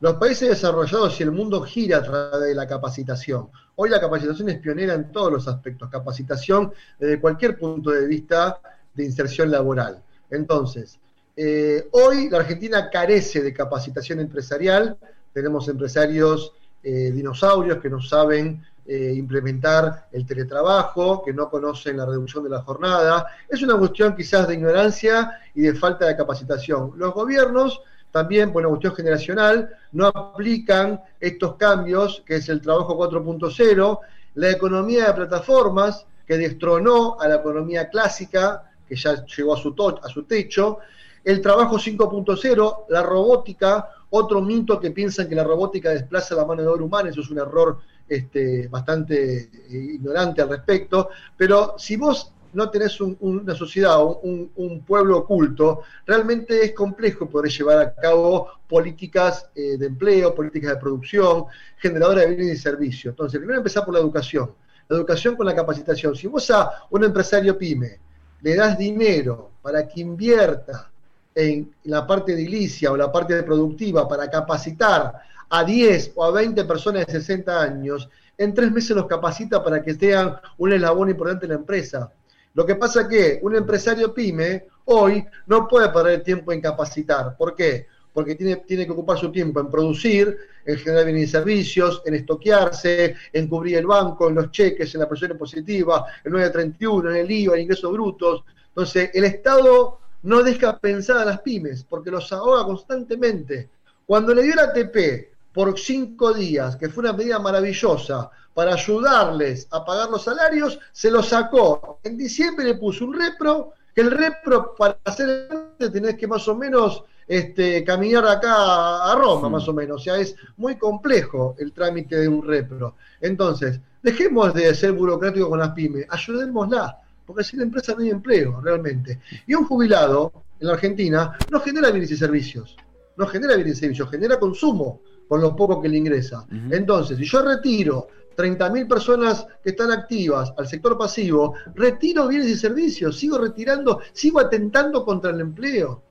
los 0.00 0.14
países 0.14 0.50
desarrollados 0.50 1.18
y 1.18 1.22
el 1.22 1.32
mundo 1.32 1.62
gira 1.62 1.98
a 1.98 2.02
través 2.02 2.40
de 2.40 2.54
la 2.54 2.66
capacitación. 2.66 3.48
Hoy 3.76 3.88
la 3.88 4.00
capacitación 4.00 4.50
es 4.50 4.58
pionera 4.58 4.92
en 4.92 5.12
todos 5.12 5.32
los 5.32 5.48
aspectos, 5.48 5.88
capacitación 5.88 6.74
desde 6.98 7.20
cualquier 7.20 7.58
punto 7.58 7.90
de 7.90 8.06
vista 8.06 8.60
de 8.92 9.04
inserción 9.06 9.50
laboral. 9.50 10.02
Entonces, 10.30 10.98
eh, 11.36 11.88
hoy 11.92 12.28
la 12.30 12.38
Argentina 12.38 12.88
carece 12.90 13.42
de 13.42 13.52
capacitación 13.52 14.20
empresarial, 14.20 14.96
tenemos 15.32 15.68
empresarios 15.68 16.52
eh, 16.82 17.10
dinosaurios 17.12 17.78
que 17.78 17.90
no 17.90 18.00
saben 18.00 18.62
eh, 18.86 19.14
implementar 19.16 20.08
el 20.12 20.26
teletrabajo, 20.26 21.24
que 21.24 21.32
no 21.32 21.48
conocen 21.48 21.96
la 21.96 22.06
reducción 22.06 22.44
de 22.44 22.50
la 22.50 22.60
jornada. 22.60 23.26
Es 23.48 23.62
una 23.62 23.78
cuestión 23.78 24.14
quizás 24.14 24.46
de 24.46 24.54
ignorancia 24.54 25.40
y 25.54 25.62
de 25.62 25.74
falta 25.74 26.06
de 26.06 26.16
capacitación. 26.16 26.92
Los 26.96 27.14
gobiernos 27.14 27.80
también, 28.12 28.52
por 28.52 28.60
una 28.60 28.68
cuestión 28.68 28.94
generacional, 28.94 29.70
no 29.92 30.06
aplican 30.08 31.00
estos 31.18 31.56
cambios, 31.56 32.22
que 32.26 32.36
es 32.36 32.48
el 32.48 32.60
trabajo 32.60 32.96
4.0, 32.96 33.98
la 34.34 34.50
economía 34.50 35.06
de 35.06 35.14
plataformas, 35.14 36.06
que 36.26 36.36
destronó 36.36 37.18
a 37.20 37.26
la 37.26 37.36
economía 37.36 37.88
clásica, 37.88 38.70
que 38.86 38.94
ya 38.94 39.24
llegó 39.24 39.54
a 39.54 39.56
su, 39.56 39.74
a 40.02 40.08
su 40.08 40.24
techo, 40.24 40.78
el 41.24 41.40
trabajo 41.40 41.76
5.0, 41.76 42.84
la 42.90 43.02
robótica, 43.02 43.88
otro 44.10 44.40
mito 44.42 44.78
que 44.78 44.90
piensan 44.90 45.28
que 45.28 45.34
la 45.34 45.44
robótica 45.44 45.90
desplaza 45.90 46.34
la 46.34 46.44
mano 46.44 46.62
de 46.62 46.68
obra 46.68 46.84
humana, 46.84 47.10
eso 47.10 47.22
es 47.22 47.30
un 47.30 47.38
error 47.38 47.78
este, 48.08 48.68
bastante 48.68 49.50
eh, 49.50 49.50
ignorante 49.94 50.42
al 50.42 50.50
respecto, 50.50 51.08
pero 51.36 51.74
si 51.78 51.96
vos 51.96 52.32
no 52.52 52.70
tenés 52.70 53.00
una 53.00 53.54
sociedad, 53.54 53.98
un, 54.04 54.50
un, 54.54 54.80
pueblo 54.82 55.18
oculto, 55.18 55.82
realmente 56.06 56.64
es 56.64 56.72
complejo 56.72 57.28
poder 57.28 57.50
llevar 57.50 57.78
a 57.80 57.94
cabo 57.94 58.48
políticas 58.68 59.50
eh, 59.56 59.76
de 59.76 59.86
empleo, 59.86 60.32
políticas 60.32 60.70
de 60.70 60.76
producción, 60.76 61.46
generadoras 61.78 62.28
de 62.28 62.36
bienes 62.36 62.58
y 62.58 62.62
servicios. 62.62 63.10
Entonces, 63.10 63.38
primero 63.38 63.58
empezar 63.58 63.84
por 63.84 63.94
la 63.94 64.00
educación. 64.00 64.52
La 64.88 64.96
educación 64.98 65.34
con 65.34 65.46
la 65.46 65.54
capacitación. 65.54 66.14
Si 66.14 66.28
vos 66.28 66.48
a 66.52 66.84
un 66.90 67.02
empresario 67.02 67.58
pyme 67.58 67.98
le 68.40 68.54
das 68.54 68.76
dinero 68.78 69.50
para 69.62 69.88
que 69.88 70.02
invierta 70.02 70.92
en 71.34 71.74
la 71.84 72.06
parte 72.06 72.32
edilicia 72.32 72.92
o 72.92 72.96
la 72.96 73.10
parte 73.10 73.42
productiva 73.42 74.06
para 74.08 74.30
capacitar 74.30 75.12
a 75.50 75.64
10 75.64 76.12
o 76.14 76.24
a 76.24 76.30
20 76.30 76.64
personas 76.64 77.06
de 77.06 77.12
60 77.12 77.60
años, 77.60 78.08
en 78.36 78.54
tres 78.54 78.70
meses 78.70 78.96
los 78.96 79.06
capacita 79.06 79.62
para 79.62 79.82
que 79.82 79.94
sean 79.94 80.36
un 80.58 80.72
eslabón 80.72 81.10
importante 81.10 81.46
en 81.46 81.50
la 81.50 81.58
empresa. 81.58 82.10
Lo 82.54 82.64
que 82.64 82.76
pasa 82.76 83.02
es 83.02 83.08
que 83.08 83.38
un 83.42 83.56
empresario 83.56 84.14
pyme 84.14 84.66
hoy 84.86 85.24
no 85.46 85.66
puede 85.68 85.88
perder 85.88 86.22
tiempo 86.22 86.52
en 86.52 86.60
capacitar. 86.60 87.36
¿Por 87.36 87.54
qué? 87.54 87.86
Porque 88.12 88.36
tiene, 88.36 88.56
tiene 88.56 88.86
que 88.86 88.92
ocupar 88.92 89.18
su 89.18 89.32
tiempo 89.32 89.58
en 89.60 89.70
producir, 89.70 90.36
en 90.64 90.78
generar 90.78 91.04
bienes 91.04 91.24
y 91.24 91.32
servicios, 91.32 92.02
en 92.06 92.14
estoquearse, 92.14 93.16
en 93.32 93.48
cubrir 93.48 93.78
el 93.78 93.86
banco, 93.86 94.28
en 94.28 94.36
los 94.36 94.52
cheques, 94.52 94.94
en 94.94 95.00
la 95.00 95.08
presión 95.08 95.36
positiva, 95.36 96.06
en 96.24 96.32
931, 96.32 97.10
en 97.10 97.16
el 97.16 97.30
IVA, 97.30 97.56
en 97.56 97.62
ingresos 97.62 97.92
brutos. 97.92 98.44
Entonces, 98.68 99.10
el 99.14 99.24
Estado 99.24 99.98
no 100.24 100.42
deja 100.42 100.78
pensar 100.78 101.18
a 101.18 101.24
las 101.24 101.40
pymes 101.40 101.84
porque 101.84 102.10
los 102.10 102.32
ahoga 102.32 102.64
constantemente. 102.64 103.68
Cuando 104.06 104.34
le 104.34 104.42
dio 104.42 104.54
la 104.54 104.64
ATP 104.64 105.32
por 105.52 105.78
cinco 105.78 106.32
días, 106.32 106.76
que 106.76 106.88
fue 106.88 107.02
una 107.02 107.12
medida 107.12 107.38
maravillosa, 107.38 108.30
para 108.54 108.74
ayudarles 108.74 109.68
a 109.70 109.84
pagar 109.84 110.08
los 110.10 110.24
salarios, 110.24 110.78
se 110.92 111.10
lo 111.10 111.22
sacó. 111.22 111.98
En 112.04 112.16
diciembre 112.16 112.64
le 112.64 112.74
puso 112.76 113.04
un 113.04 113.14
repro, 113.14 113.72
que 113.94 114.00
el 114.00 114.10
repro 114.10 114.74
para 114.76 114.98
hacer 115.04 115.74
tenés 115.78 116.16
que 116.16 116.26
más 116.26 116.48
o 116.48 116.56
menos 116.56 117.04
este, 117.26 117.84
caminar 117.84 118.26
acá 118.26 119.10
a 119.10 119.14
Roma, 119.16 119.48
más 119.48 119.68
o 119.68 119.74
menos. 119.74 120.00
O 120.00 120.04
sea, 120.04 120.16
es 120.16 120.34
muy 120.56 120.76
complejo 120.76 121.54
el 121.58 121.72
trámite 121.72 122.16
de 122.16 122.28
un 122.28 122.46
repro. 122.46 122.94
Entonces, 123.20 123.78
dejemos 124.02 124.54
de 124.54 124.74
ser 124.74 124.92
burocráticos 124.92 125.48
con 125.48 125.58
las 125.58 125.70
pymes, 125.70 126.06
ayudémosla, 126.08 126.98
porque 127.26 127.44
si 127.44 127.56
la 127.56 127.64
empresa 127.64 127.94
no 127.94 128.02
hay 128.02 128.10
empleo, 128.10 128.60
realmente. 128.60 129.20
Y 129.46 129.54
un 129.54 129.66
jubilado 129.66 130.32
en 130.60 130.68
la 130.68 130.74
Argentina 130.74 131.38
no 131.50 131.60
genera 131.60 131.90
bienes 131.90 132.10
y 132.10 132.16
servicios, 132.16 132.76
no 133.16 133.26
genera 133.26 133.54
bienes 133.54 133.78
y 133.78 133.80
servicios, 133.80 134.10
genera 134.10 134.38
consumo 134.38 135.00
con 135.28 135.40
lo 135.40 135.56
poco 135.56 135.80
que 135.80 135.88
le 135.88 135.98
ingresa. 135.98 136.46
Entonces, 136.70 137.18
si 137.18 137.24
yo 137.24 137.42
retiro 137.42 138.08
30.000 138.36 138.88
personas 138.88 139.46
que 139.62 139.70
están 139.70 139.90
activas 139.90 140.52
al 140.56 140.66
sector 140.66 140.98
pasivo, 140.98 141.54
retiro 141.74 142.28
bienes 142.28 142.48
y 142.48 142.56
servicios, 142.56 143.18
sigo 143.18 143.38
retirando, 143.38 144.00
sigo 144.12 144.40
atentando 144.40 145.04
contra 145.04 145.30
el 145.30 145.40
empleo. 145.40 146.02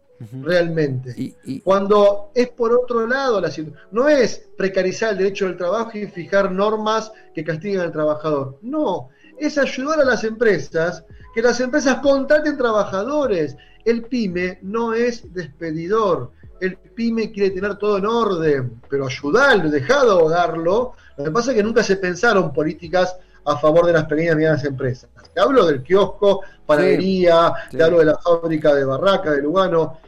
Realmente. 0.41 1.36
Cuando 1.65 2.32
es 2.34 2.48
por 2.50 2.72
otro 2.72 3.05
lado, 3.05 3.41
la 3.41 3.51
no 3.91 4.08
es 4.08 4.48
precarizar 4.58 5.12
el 5.12 5.17
derecho 5.17 5.48
del 5.48 5.58
trabajo 5.58 5.98
y 5.98 6.08
fijar 6.08 6.50
normas 6.50 7.12
que 7.34 7.43
castiguen 7.43 7.82
al 7.82 7.91
trabajador. 7.91 8.58
No, 8.62 9.10
es 9.38 9.58
ayudar 9.58 10.02
a 10.02 10.06
las 10.06 10.24
empresas, 10.24 11.04
que 11.34 11.42
las 11.42 11.60
empresas 11.60 11.98
contraten 11.98 12.58
trabajadores. 12.58 13.56
El 13.86 14.04
pyme 14.04 14.60
no 14.62 14.94
es 14.94 15.34
despedidor 15.34 16.32
el 16.63 16.78
pyme 16.78 17.30
quiere 17.32 17.52
tener 17.52 17.75
todo 17.75 17.98
en 17.98 18.06
orden, 18.06 18.82
pero 18.90 19.06
ayudarlo, 19.06 19.70
dejar 19.70 20.06
de 20.06 20.12
ahogarlo. 20.12 20.94
Lo 21.18 21.24
que 21.25 21.32
pasa 21.32 21.52
es 21.52 21.58
que 21.58 21.63
nunca 21.63 21.84
se 21.84 21.98
pensaron 21.98 22.54
políticas 22.54 23.18
a 23.44 23.58
favor 23.58 23.86
de 23.86 23.92
las 23.92 24.06
pequeñas 24.06 24.34
y 24.34 24.36
medianas 24.38 24.63
empresas. 24.63 25.10
Te 25.34 25.42
hablo 25.42 25.66
del 25.66 25.84
kiosco, 25.84 26.42
panadería, 26.66 27.54
te 27.70 27.84
hablo 27.84 28.00
de 28.00 28.06
la 28.06 28.18
fábrica 28.18 28.74
de 28.74 28.86
Barraca, 28.86 29.32
de 29.32 29.42
Lugano. 29.42 30.00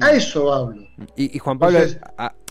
A 0.00 0.12
mm. 0.12 0.16
eso 0.16 0.52
hablo. 0.52 0.82
Y, 1.16 1.38
Juan 1.38 1.58
Pablo, 1.58 1.78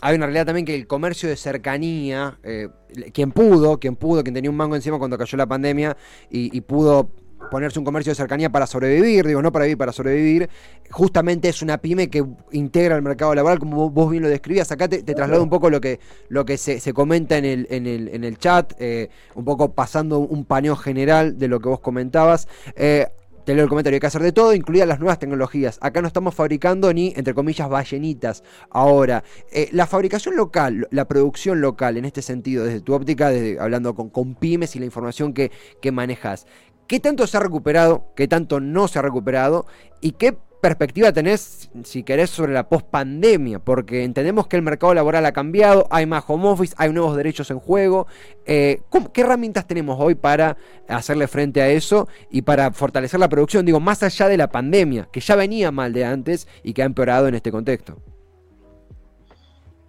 hay 0.02 0.16
una 0.16 0.26
realidad 0.26 0.46
también 0.46 0.66
que 0.66 0.74
el 0.74 0.86
comercio 0.86 1.28
de 1.28 1.36
cercanía, 1.36 2.38
eh, 2.42 2.68
quien 3.12 3.32
pudo, 3.32 3.78
quien 3.78 3.96
pudo, 3.96 4.22
quien 4.22 4.34
tenía 4.34 4.50
un 4.50 4.56
mango 4.56 4.76
encima 4.76 4.98
cuando 4.98 5.16
cayó 5.16 5.38
la 5.38 5.46
pandemia 5.46 5.96
y 6.30 6.60
pudo 6.62 7.10
ponerse 7.50 7.78
un 7.78 7.84
comercio 7.84 8.10
de 8.10 8.16
cercanía 8.16 8.50
para 8.50 8.66
sobrevivir, 8.66 9.26
digo, 9.26 9.40
no 9.40 9.52
para 9.52 9.64
vivir, 9.64 9.78
para 9.78 9.92
sobrevivir, 9.92 10.50
justamente 10.90 11.48
es 11.48 11.62
una 11.62 11.78
pyme 11.78 12.10
que 12.10 12.24
integra 12.52 12.96
el 12.96 13.02
mercado 13.02 13.34
laboral, 13.34 13.58
como 13.58 13.90
vos 13.90 14.10
bien 14.10 14.22
lo 14.22 14.28
describías. 14.28 14.70
Acá 14.72 14.88
te, 14.88 15.02
traslado 15.02 15.42
un 15.42 15.50
poco 15.50 15.70
lo 15.70 15.80
que, 15.80 16.00
lo 16.28 16.44
que 16.44 16.58
se, 16.58 16.92
comenta 16.92 17.38
en 17.38 17.44
el, 17.44 17.66
en 17.70 17.86
el, 17.86 18.08
en 18.08 18.24
el 18.24 18.38
chat, 18.38 18.72
eh, 18.78 19.08
un 19.34 19.44
poco 19.44 19.74
pasando 19.74 20.18
un 20.18 20.44
paneo 20.44 20.76
general 20.76 21.38
de 21.38 21.48
lo 21.48 21.60
que 21.60 21.68
vos 21.68 21.80
comentabas. 21.80 22.48
Eh, 22.76 23.06
te 23.44 23.52
el 23.52 23.68
comentario, 23.68 23.96
hay 23.96 24.00
que 24.00 24.06
hacer 24.06 24.22
de 24.22 24.32
todo, 24.32 24.54
incluidas 24.54 24.88
las 24.88 24.98
nuevas 24.98 25.18
tecnologías. 25.18 25.78
Acá 25.80 26.00
no 26.02 26.08
estamos 26.08 26.34
fabricando 26.34 26.92
ni, 26.92 27.12
entre 27.16 27.34
comillas, 27.34 27.68
ballenitas. 27.68 28.42
Ahora, 28.70 29.24
eh, 29.52 29.68
la 29.72 29.86
fabricación 29.86 30.36
local, 30.36 30.86
la 30.90 31.06
producción 31.06 31.60
local, 31.60 31.96
en 31.96 32.04
este 32.04 32.22
sentido, 32.22 32.64
desde 32.64 32.80
tu 32.80 32.94
óptica, 32.94 33.30
hablando 33.58 33.94
con, 33.94 34.34
pymes 34.34 34.76
y 34.76 34.78
la 34.78 34.84
información 34.84 35.32
que 35.32 35.50
manejas, 35.92 36.46
¿Qué 36.90 36.98
tanto 36.98 37.24
se 37.28 37.36
ha 37.36 37.40
recuperado? 37.40 38.06
¿Qué 38.16 38.26
tanto 38.26 38.58
no 38.58 38.88
se 38.88 38.98
ha 38.98 39.02
recuperado? 39.02 39.64
¿Y 40.00 40.10
qué 40.10 40.36
perspectiva 40.60 41.12
tenés, 41.12 41.70
si 41.84 42.02
querés, 42.02 42.30
sobre 42.30 42.52
la 42.52 42.68
pospandemia? 42.68 43.58
Porque 43.58 44.04
entendemos 44.04 44.46
que 44.46 44.56
el 44.56 44.62
mercado 44.62 44.94
laboral 44.94 45.26
ha 45.26 45.32
cambiado, 45.32 45.86
hay 45.90 46.06
más 46.06 46.24
home 46.26 46.48
office, 46.48 46.74
hay 46.76 46.92
nuevos 46.92 47.16
derechos 47.16 47.50
en 47.50 47.58
juego. 47.58 48.06
Eh, 48.44 48.82
¿Qué 49.12 49.20
herramientas 49.22 49.66
tenemos 49.66 49.98
hoy 50.00 50.14
para 50.14 50.56
hacerle 50.88 51.26
frente 51.26 51.62
a 51.62 51.68
eso 51.68 52.08
y 52.30 52.42
para 52.42 52.70
fortalecer 52.72 53.18
la 53.20 53.28
producción? 53.28 53.64
Digo, 53.64 53.80
más 53.80 54.02
allá 54.02 54.28
de 54.28 54.36
la 54.36 54.50
pandemia, 54.50 55.08
que 55.10 55.20
ya 55.20 55.36
venía 55.36 55.70
mal 55.70 55.92
de 55.92 56.04
antes 56.04 56.46
y 56.62 56.72
que 56.72 56.82
ha 56.82 56.86
empeorado 56.86 57.28
en 57.28 57.34
este 57.34 57.50
contexto. 57.50 57.96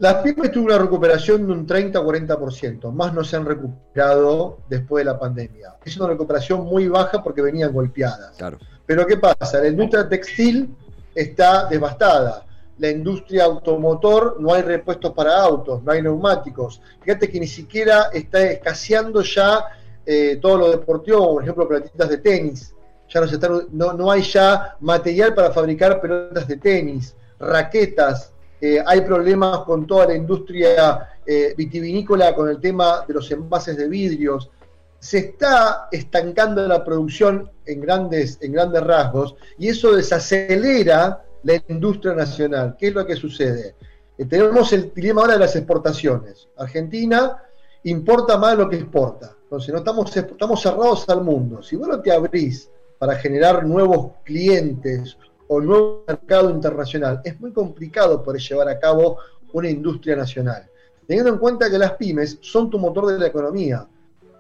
Las 0.02 0.16
pymes 0.24 0.52
tuvieron 0.52 0.64
una 0.64 0.78
recuperación 0.80 1.46
de 1.46 1.54
un 1.54 1.68
30-40%, 1.68 2.92
más 2.92 3.14
no 3.14 3.24
se 3.24 3.36
han 3.36 3.46
recuperado 3.46 4.58
después 4.68 5.06
de 5.06 5.12
la 5.12 5.20
pandemia. 5.20 5.76
Es 5.86 5.96
una 5.96 6.08
recuperación 6.08 6.66
muy 6.66 6.88
baja 6.88 7.22
porque 7.22 7.44
venían 7.44 7.72
golpeadas. 7.72 8.36
Claro. 8.36 8.58
Pero 8.92 9.08
¿qué 9.08 9.16
pasa? 9.16 9.62
La 9.62 9.70
industria 9.70 10.10
textil 10.10 10.76
está 11.16 11.66
devastada. 11.70 12.46
La 12.78 12.90
industria 12.90 13.46
automotor, 13.46 14.36
no 14.42 14.54
hay 14.54 14.64
repuestos 14.64 15.14
para 15.14 15.42
autos, 15.42 15.82
no 15.82 15.94
hay 15.94 16.02
neumáticos. 16.02 16.82
Fíjate 17.00 17.30
que 17.30 17.40
ni 17.40 17.48
siquiera 17.48 18.10
está 18.12 18.42
escaseando 18.44 19.22
ya 19.22 19.64
eh, 20.06 20.40
todo 20.42 20.58
lo 20.58 20.72
deportivo, 20.72 21.36
por 21.36 21.42
ejemplo, 21.42 21.70
pelotitas 21.70 22.10
de 22.10 22.18
tenis. 22.18 22.76
Ya 23.08 23.22
no, 23.22 23.28
se 23.30 23.40
no, 23.72 23.94
no 23.94 24.12
hay 24.12 24.24
ya 24.24 24.76
material 24.82 25.34
para 25.36 25.52
fabricar 25.52 26.02
pelotas 26.02 26.46
de 26.46 26.58
tenis, 26.58 27.16
raquetas, 27.40 28.34
eh, 28.60 28.84
hay 28.86 29.00
problemas 29.02 29.60
con 29.60 29.88
toda 29.88 30.08
la 30.08 30.16
industria 30.16 31.12
eh, 31.26 31.54
vitivinícola, 31.56 32.36
con 32.36 32.50
el 32.50 32.60
tema 32.60 33.06
de 33.08 33.14
los 33.14 33.32
envases 33.32 33.78
de 33.78 33.88
vidrios. 33.88 34.50
Se 35.02 35.18
está 35.18 35.88
estancando 35.92 36.66
la 36.68 36.86
producción 36.86 37.50
en 37.66 37.82
grandes, 37.82 38.38
en 38.42 38.54
grandes 38.54 38.84
rasgos 38.84 39.36
y 39.58 39.68
eso 39.68 39.94
desacelera 39.94 41.26
la 41.44 41.62
industria 41.68 42.14
nacional. 42.14 42.76
¿Qué 42.78 42.90
es 42.90 42.94
lo 42.94 43.06
que 43.06 43.16
sucede? 43.16 43.76
Eh, 44.18 44.26
tenemos 44.26 44.72
el 44.74 44.94
dilema 44.94 45.22
ahora 45.22 45.34
de 45.34 45.40
las 45.40 45.56
exportaciones. 45.56 46.48
Argentina 46.56 47.36
importa 47.84 48.38
más 48.38 48.56
lo 48.58 48.70
que 48.70 48.76
exporta. 48.76 49.36
Entonces, 49.44 49.74
no 49.74 49.80
estamos, 49.80 50.16
estamos 50.16 50.62
cerrados 50.62 51.10
al 51.10 51.24
mundo. 51.24 51.64
Si 51.64 51.76
vos 51.76 51.88
no 51.88 52.00
te 52.00 52.12
abrís 52.12 52.70
para 53.00 53.16
generar 53.16 53.66
nuevos 53.66 54.12
clientes 54.24 55.18
o 55.48 55.60
nuevo 55.60 56.04
mercado 56.08 56.50
internacional. 56.52 57.20
Es 57.26 57.38
muy 57.42 57.52
complicado 57.52 58.24
poder 58.24 58.40
llevar 58.40 58.70
a 58.70 58.80
cabo 58.80 59.18
una 59.52 59.70
industria 59.70 60.16
nacional. 60.16 60.70
Teniendo 61.08 61.34
en 61.34 61.40
cuenta 61.40 61.70
que 61.70 61.78
las 61.78 61.94
pymes 61.94 62.38
son 62.42 62.70
tu 62.70 62.80
motor 62.80 63.08
de 63.08 63.20
la 63.20 63.28
economía. 63.28 63.86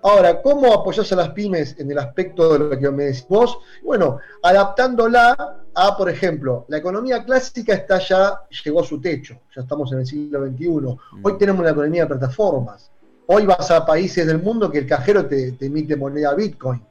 Ahora, 0.03 0.41
¿cómo 0.41 0.73
apoyas 0.73 1.11
a 1.11 1.15
las 1.15 1.29
pymes 1.29 1.75
en 1.79 1.91
el 1.91 1.99
aspecto 1.99 2.53
de 2.53 2.59
lo 2.59 2.79
que 2.79 2.89
me 2.89 3.05
decís 3.05 3.25
vos? 3.29 3.59
Bueno, 3.83 4.17
adaptándola 4.41 5.57
a, 5.75 5.97
por 5.97 6.09
ejemplo, 6.09 6.65
la 6.69 6.77
economía 6.77 7.23
clásica 7.23 7.73
está 7.73 7.99
ya, 7.99 8.41
llegó 8.63 8.81
a 8.81 8.83
su 8.83 8.99
techo, 8.99 9.39
ya 9.55 9.61
estamos 9.61 9.91
en 9.91 9.99
el 9.99 10.05
siglo 10.07 10.45
XXI. 10.47 10.69
Mm. 10.69 10.97
Hoy 11.21 11.37
tenemos 11.37 11.61
una 11.61 11.69
economía 11.69 12.03
de 12.03 12.07
plataformas. 12.07 12.91
Hoy 13.27 13.45
vas 13.45 13.69
a 13.69 13.85
países 13.85 14.25
del 14.25 14.41
mundo 14.41 14.71
que 14.71 14.79
el 14.79 14.87
cajero 14.87 15.27
te, 15.27 15.51
te 15.51 15.67
emite 15.67 15.95
moneda 15.95 16.33
Bitcoin. 16.33 16.83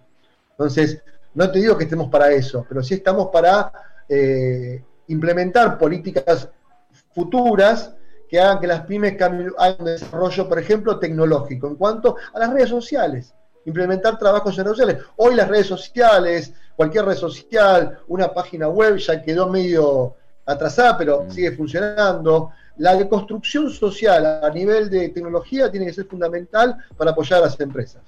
Entonces, 0.53 1.03
no 1.35 1.51
te 1.51 1.59
digo 1.59 1.77
que 1.77 1.85
estemos 1.85 2.09
para 2.11 2.31
eso, 2.31 2.65
pero 2.69 2.83
sí 2.83 2.95
estamos 2.95 3.29
para 3.33 3.73
eh, 4.09 4.83
implementar 5.09 5.79
políticas 5.79 6.49
futuras 7.13 7.95
que 8.31 8.41
hagan 8.41 8.61
que 8.61 8.69
las 8.69 8.83
pymes 8.83 9.21
hagan 9.21 9.51
un 9.81 9.85
desarrollo, 9.85 10.49
por 10.49 10.59
ejemplo, 10.61 11.01
tecnológico 11.01 11.67
en 11.67 11.75
cuanto 11.75 12.17
a 12.33 12.39
las 12.39 12.53
redes 12.53 12.69
sociales. 12.69 13.35
Implementar 13.65 14.19
trabajos 14.19 14.57
en 14.57 14.65
redes 14.65 14.79
sociales. 14.79 15.05
Hoy 15.17 15.35
las 15.35 15.49
redes 15.49 15.67
sociales, 15.67 16.53
cualquier 16.77 17.07
red 17.07 17.17
social, 17.17 17.99
una 18.07 18.33
página 18.33 18.69
web 18.69 18.97
ya 18.99 19.21
quedó 19.21 19.49
medio 19.49 20.15
atrasada, 20.47 20.97
pero 20.97 21.25
mm. 21.25 21.31
sigue 21.33 21.53
funcionando. 21.53 22.53
La 22.77 23.09
construcción 23.09 23.69
social 23.69 24.25
a 24.45 24.49
nivel 24.51 24.89
de 24.89 25.09
tecnología 25.09 25.69
tiene 25.69 25.87
que 25.87 25.93
ser 25.93 26.07
fundamental 26.07 26.77
para 26.97 27.11
apoyar 27.11 27.41
a 27.41 27.47
las 27.47 27.61
empresas. 27.61 28.01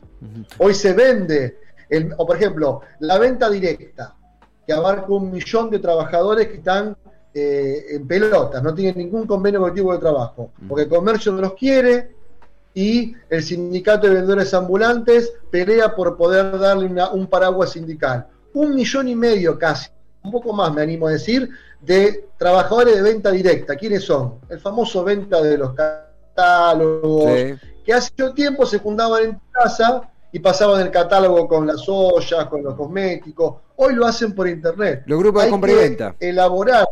Hoy 0.59 0.73
se 0.73 0.93
vende, 0.93 1.59
o 2.17 2.25
por 2.25 2.37
ejemplo, 2.37 2.81
la 3.01 3.19
venta 3.19 3.51
directa 3.51 4.15
que 4.65 4.73
abarca 4.73 5.13
un 5.13 5.33
millón 5.33 5.69
de 5.69 5.81
trabajadores 5.81 6.47
que 6.47 6.59
están 6.59 6.97
eh, 7.35 7.87
en 7.91 8.07
pelotas, 8.07 8.63
no 8.63 8.75
tienen 8.75 8.99
ningún 8.99 9.27
convenio 9.27 9.61
colectivo 9.61 9.93
de 9.93 9.99
trabajo, 9.99 10.51
mm. 10.59 10.69
porque 10.69 10.83
el 10.85 10.89
comercio 10.89 11.33
no 11.33 11.41
los 11.41 11.55
quiere 11.55 12.15
y 12.75 13.15
el 13.29 13.43
sindicato 13.43 14.07
de 14.07 14.15
vendedores 14.15 14.53
ambulantes 14.55 15.33
pelea 15.51 15.95
por 15.95 16.17
poder 16.17 16.59
darle 16.59 16.91
un 17.13 17.27
paraguas 17.27 17.71
sindical. 17.71 18.27
Un 18.55 18.75
millón 18.75 19.09
y 19.09 19.15
medio 19.15 19.59
casi, 19.59 19.91
un 20.23 20.33
poco 20.33 20.53
más 20.53 20.73
me 20.73 20.83
animo 20.83 21.07
a 21.07 21.13
decir, 21.13 21.49
de 21.81 22.29
trabajadores 22.39 22.97
de 22.97 23.03
venta 23.03 23.31
directa. 23.31 23.77
¿Quiénes 23.77 24.05
son? 24.05 24.37
El 24.49 24.61
famoso 24.61 25.05
venta 25.05 25.43
de 25.43 25.59
los 25.59 25.75
catálogos, 25.75 27.31
que 27.85 27.93
hace 27.93 28.11
mucho 28.17 28.35
tiempo 28.35 28.65
se 28.65 28.79
fundaban 28.79 29.25
en 29.25 29.41
casa 29.51 30.09
y 30.31 30.39
pasaban 30.39 30.81
el 30.81 30.91
catálogo 30.91 31.47
con 31.47 31.67
las 31.67 31.85
ollas, 31.87 32.47
con 32.47 32.63
los 32.63 32.75
cosméticos. 32.75 33.57
Hoy 33.77 33.95
lo 33.95 34.07
hacen 34.07 34.35
por 34.35 34.49
internet. 34.49 35.03
Los 35.07 35.19
grupos 35.19 35.45
de 35.45 35.51
compra 35.51 35.73
y 35.73 35.75
venta. 35.75 36.17
Elaborar, 36.19 36.87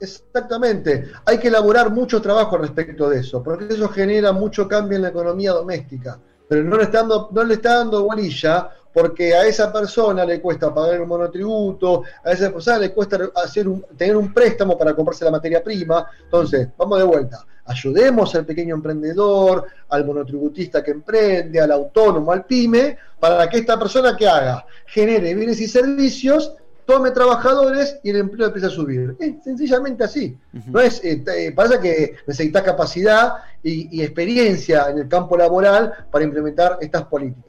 exactamente, 0.00 1.10
hay 1.24 1.38
que 1.38 1.48
elaborar 1.48 1.90
mucho 1.90 2.20
trabajo 2.20 2.56
respecto 2.56 3.08
de 3.08 3.20
eso, 3.20 3.42
porque 3.42 3.72
eso 3.72 3.88
genera 3.88 4.32
mucho 4.32 4.68
cambio 4.68 4.96
en 4.96 5.02
la 5.02 5.08
economía 5.08 5.52
doméstica. 5.52 6.18
Pero 6.48 6.64
no 6.64 6.76
le 6.76 6.84
está 6.84 7.00
dando, 7.00 7.28
no 7.30 7.44
le 7.44 7.54
está 7.54 7.78
dando 7.78 8.04
bolilla 8.04 8.70
porque 8.92 9.34
a 9.34 9.46
esa 9.46 9.72
persona 9.72 10.24
le 10.24 10.40
cuesta 10.40 10.74
pagar 10.74 11.00
un 11.00 11.08
monotributo, 11.08 12.02
a 12.24 12.32
esa 12.32 12.50
persona 12.50 12.78
le 12.78 12.92
cuesta 12.92 13.30
hacer 13.34 13.68
un, 13.68 13.84
tener 13.96 14.16
un 14.16 14.32
préstamo 14.32 14.76
para 14.76 14.94
comprarse 14.94 15.24
la 15.24 15.30
materia 15.30 15.62
prima. 15.62 16.06
Entonces, 16.24 16.68
vamos 16.76 16.98
de 16.98 17.04
vuelta. 17.04 17.46
Ayudemos 17.66 18.34
al 18.34 18.46
pequeño 18.46 18.74
emprendedor, 18.74 19.66
al 19.90 20.04
monotributista 20.04 20.82
que 20.82 20.90
emprende, 20.92 21.60
al 21.60 21.70
autónomo, 21.70 22.32
al 22.32 22.44
pyme, 22.46 22.96
para 23.20 23.48
que 23.48 23.58
esta 23.58 23.78
persona 23.78 24.16
que 24.16 24.26
haga 24.26 24.64
genere 24.86 25.34
bienes 25.34 25.60
y 25.60 25.68
servicios, 25.68 26.54
tome 26.88 27.10
trabajadores 27.10 28.00
y 28.02 28.08
el 28.08 28.16
empleo 28.16 28.46
empiece 28.46 28.66
a 28.66 28.70
subir. 28.70 29.14
Es 29.20 29.44
sencillamente 29.44 30.04
así. 30.04 30.38
No 30.66 30.80
es, 30.80 31.04
eh, 31.04 31.22
eh, 31.36 31.52
pasa 31.52 31.78
que 31.78 32.14
necesitas 32.26 32.62
capacidad 32.62 33.34
y 33.62 34.00
experiencia 34.00 34.88
en 34.88 34.96
el 35.00 35.06
campo 35.06 35.36
laboral 35.36 35.92
para 36.10 36.24
implementar 36.24 36.78
estas 36.80 37.04
políticas. 37.04 37.47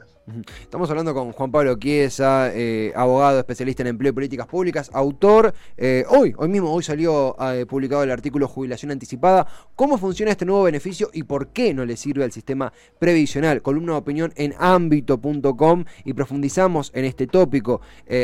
Estamos 0.62 0.90
hablando 0.90 1.14
con 1.14 1.32
Juan 1.32 1.52
Pablo 1.52 1.76
Chiesa, 1.78 2.52
eh, 2.54 2.92
abogado 2.96 3.40
especialista 3.40 3.84
en 3.84 3.88
empleo 3.88 4.12
y 4.12 4.14
políticas 4.14 4.48
públicas, 4.48 4.90
autor. 4.94 5.54
Eh, 5.78 6.06
hoy, 6.10 6.34
hoy 6.38 6.50
mismo, 6.50 6.72
hoy 6.72 6.84
salió 6.84 7.36
eh, 7.54 7.66
publicado 7.66 8.04
el 8.04 8.12
artículo 8.12 8.48
Jubilación 8.48 8.92
Anticipada. 8.92 9.48
¿Cómo 9.76 9.98
funciona 9.98 10.32
este 10.32 10.46
nuevo 10.46 10.64
beneficio 10.64 11.10
y 11.14 11.24
por 11.24 11.50
qué 11.50 11.74
no 11.74 11.86
le 11.86 11.98
sirve 11.98 12.24
al 12.24 12.32
sistema 12.32 12.72
previsional? 13.00 13.62
Columna 13.62 13.94
de 13.94 13.98
opinión 14.00 14.34
en 14.36 14.54
ámbito.com 14.60 15.86
y 16.06 16.14
profundizamos 16.14 16.92
en 16.94 17.06
este 17.06 17.28
tópico, 17.28 17.82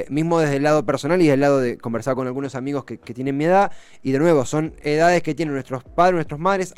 mismo 0.10 0.40
desde 0.40 0.58
el 0.58 0.64
lado 0.64 0.86
personal 0.86 1.20
y 1.22 1.26
desde 1.26 1.34
el 1.36 1.40
lado 1.40 1.60
de 1.60 1.78
conversar 1.78 2.16
con 2.16 2.28
algunos 2.28 2.56
amigos 2.56 2.86
que, 2.86 2.98
tienen 2.98 3.38
mi 3.38 3.46
edad. 3.46 3.72
Y 4.04 4.12
de 4.12 4.20
nuevo, 4.20 4.46
son 4.46 4.74
edades 4.84 5.24
que 5.24 5.34
tienen 5.34 5.54
nuestros 5.54 5.84
padres, 5.84 6.16
nuestras 6.16 6.40
madres, 6.40 6.74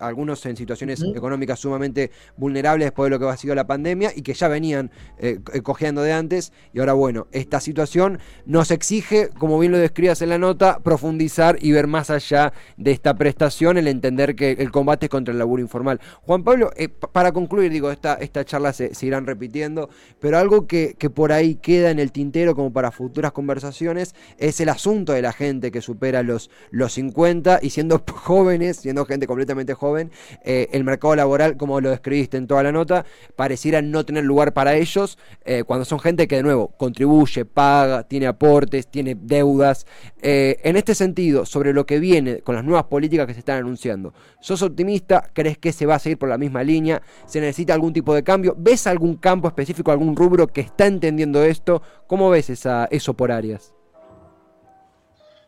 algunos 0.00 0.44
en 0.46 0.56
situaciones 0.56 1.02
económicas 1.14 1.60
sumamente 1.60 2.10
vulnerables 2.36 2.86
después 2.86 3.06
de 3.06 3.10
lo 3.10 3.18
que 3.20 3.32
ha 3.32 3.36
sido 3.36 3.54
la 3.54 3.66
pandemia 3.66 4.10
y 4.14 4.22
que 4.22 4.34
ya 4.34 4.48
venían 4.48 4.65
eh, 4.74 5.40
cogiendo 5.62 6.02
de 6.02 6.12
antes. 6.12 6.52
Y 6.72 6.80
ahora, 6.80 6.92
bueno, 6.92 7.26
esta 7.32 7.60
situación 7.60 8.18
nos 8.44 8.70
exige, 8.70 9.30
como 9.38 9.58
bien 9.58 9.72
lo 9.72 9.78
describas 9.78 10.22
en 10.22 10.30
la 10.30 10.38
nota, 10.38 10.78
profundizar 10.80 11.58
y 11.60 11.72
ver 11.72 11.86
más 11.86 12.10
allá 12.10 12.52
de 12.76 12.92
esta 12.92 13.14
prestación, 13.14 13.78
el 13.78 13.88
entender 13.88 14.34
que 14.34 14.52
el 14.52 14.70
combate 14.70 15.06
es 15.06 15.10
contra 15.10 15.32
el 15.32 15.38
laburo 15.38 15.62
informal. 15.62 16.00
Juan 16.22 16.44
Pablo, 16.44 16.70
eh, 16.76 16.88
para 16.88 17.32
concluir, 17.32 17.70
digo, 17.70 17.90
esta, 17.90 18.14
esta 18.14 18.44
charla 18.44 18.72
se, 18.72 18.90
irán 19.02 19.26
repitiendo, 19.26 19.88
pero 20.20 20.38
algo 20.38 20.66
que, 20.66 20.96
que 20.98 21.10
por 21.10 21.32
ahí 21.32 21.56
queda 21.56 21.90
en 21.90 21.98
el 21.98 22.12
tintero 22.12 22.54
como 22.54 22.72
para 22.72 22.90
futuras 22.90 23.32
conversaciones 23.32 24.14
es 24.38 24.60
el 24.60 24.68
asunto 24.68 25.12
de 25.12 25.22
la 25.22 25.32
gente 25.32 25.70
que 25.70 25.80
supera 25.80 26.22
los, 26.22 26.50
los 26.70 26.92
50 26.94 27.60
y 27.62 27.70
siendo 27.70 28.02
jóvenes, 28.12 28.78
siendo 28.78 29.04
gente 29.04 29.26
completamente 29.26 29.74
joven, 29.74 30.10
eh, 30.44 30.68
el 30.72 30.84
mercado 30.84 31.16
laboral, 31.16 31.56
como 31.56 31.80
lo 31.80 31.90
describiste 31.90 32.36
en 32.36 32.46
toda 32.46 32.62
la 32.62 32.72
nota, 32.72 33.04
pareciera 33.36 33.82
no 33.82 34.04
tener 34.04 34.24
lugar 34.24 34.52
para 34.56 34.74
ellos 34.74 35.18
eh, 35.44 35.64
cuando 35.64 35.84
son 35.84 36.00
gente 36.00 36.26
que 36.26 36.36
de 36.36 36.42
nuevo 36.42 36.68
contribuye, 36.78 37.44
paga, 37.44 38.04
tiene 38.04 38.26
aportes, 38.26 38.86
tiene 38.86 39.14
deudas. 39.14 39.84
Eh, 40.22 40.56
en 40.62 40.76
este 40.76 40.94
sentido, 40.94 41.44
sobre 41.44 41.74
lo 41.74 41.84
que 41.84 41.98
viene 41.98 42.40
con 42.40 42.54
las 42.54 42.64
nuevas 42.64 42.84
políticas 42.84 43.26
que 43.26 43.34
se 43.34 43.40
están 43.40 43.58
anunciando, 43.58 44.14
¿sos 44.40 44.62
optimista? 44.62 45.28
¿Crees 45.34 45.58
que 45.58 45.72
se 45.72 45.84
va 45.84 45.96
a 45.96 45.98
seguir 45.98 46.16
por 46.16 46.30
la 46.30 46.38
misma 46.38 46.62
línea? 46.62 47.02
¿Se 47.26 47.38
necesita 47.38 47.74
algún 47.74 47.92
tipo 47.92 48.14
de 48.14 48.24
cambio? 48.24 48.54
¿Ves 48.56 48.86
algún 48.86 49.16
campo 49.16 49.46
específico, 49.46 49.90
algún 49.90 50.16
rubro 50.16 50.46
que 50.46 50.62
está 50.62 50.86
entendiendo 50.86 51.42
esto? 51.42 51.82
¿Cómo 52.06 52.30
ves 52.30 52.48
esa, 52.48 52.86
eso 52.90 53.12
por 53.12 53.32
áreas? 53.32 53.74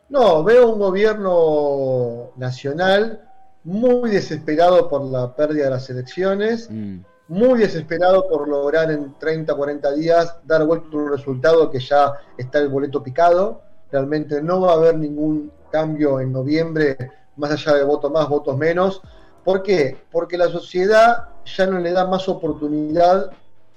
No, 0.07 0.43
veo 0.43 0.71
un 0.71 0.77
gobierno 0.77 2.29
nacional 2.37 3.27
muy 3.63 4.11
desesperado 4.11 4.87
por 4.87 5.03
la 5.05 5.35
pérdida 5.35 5.63
de 5.63 5.71
las 5.71 5.89
elecciones, 5.89 6.69
mm 6.69 6.99
muy 7.29 7.59
desesperado 7.59 8.27
por 8.27 8.47
lograr 8.47 8.91
en 8.91 9.13
30, 9.19 9.53
40 9.53 9.91
días 9.93 10.35
dar 10.45 10.65
vuelta 10.65 10.97
un 10.97 11.11
resultado 11.11 11.69
que 11.69 11.79
ya 11.79 12.13
está 12.37 12.57
el 12.57 12.69
boleto 12.69 13.03
picado. 13.03 13.61
Realmente 13.91 14.41
no 14.41 14.61
va 14.61 14.71
a 14.71 14.75
haber 14.75 14.97
ningún 14.97 15.51
cambio 15.71 16.19
en 16.19 16.33
noviembre, 16.33 16.97
más 17.37 17.51
allá 17.51 17.75
de 17.75 17.83
votos 17.83 18.11
más, 18.11 18.27
votos 18.27 18.57
menos. 18.57 19.01
¿Por 19.45 19.61
qué? 19.61 19.95
Porque 20.11 20.39
la 20.39 20.47
sociedad 20.47 21.29
ya 21.45 21.67
no 21.67 21.79
le 21.79 21.91
da 21.91 22.07
más 22.07 22.27
oportunidad 22.27 23.29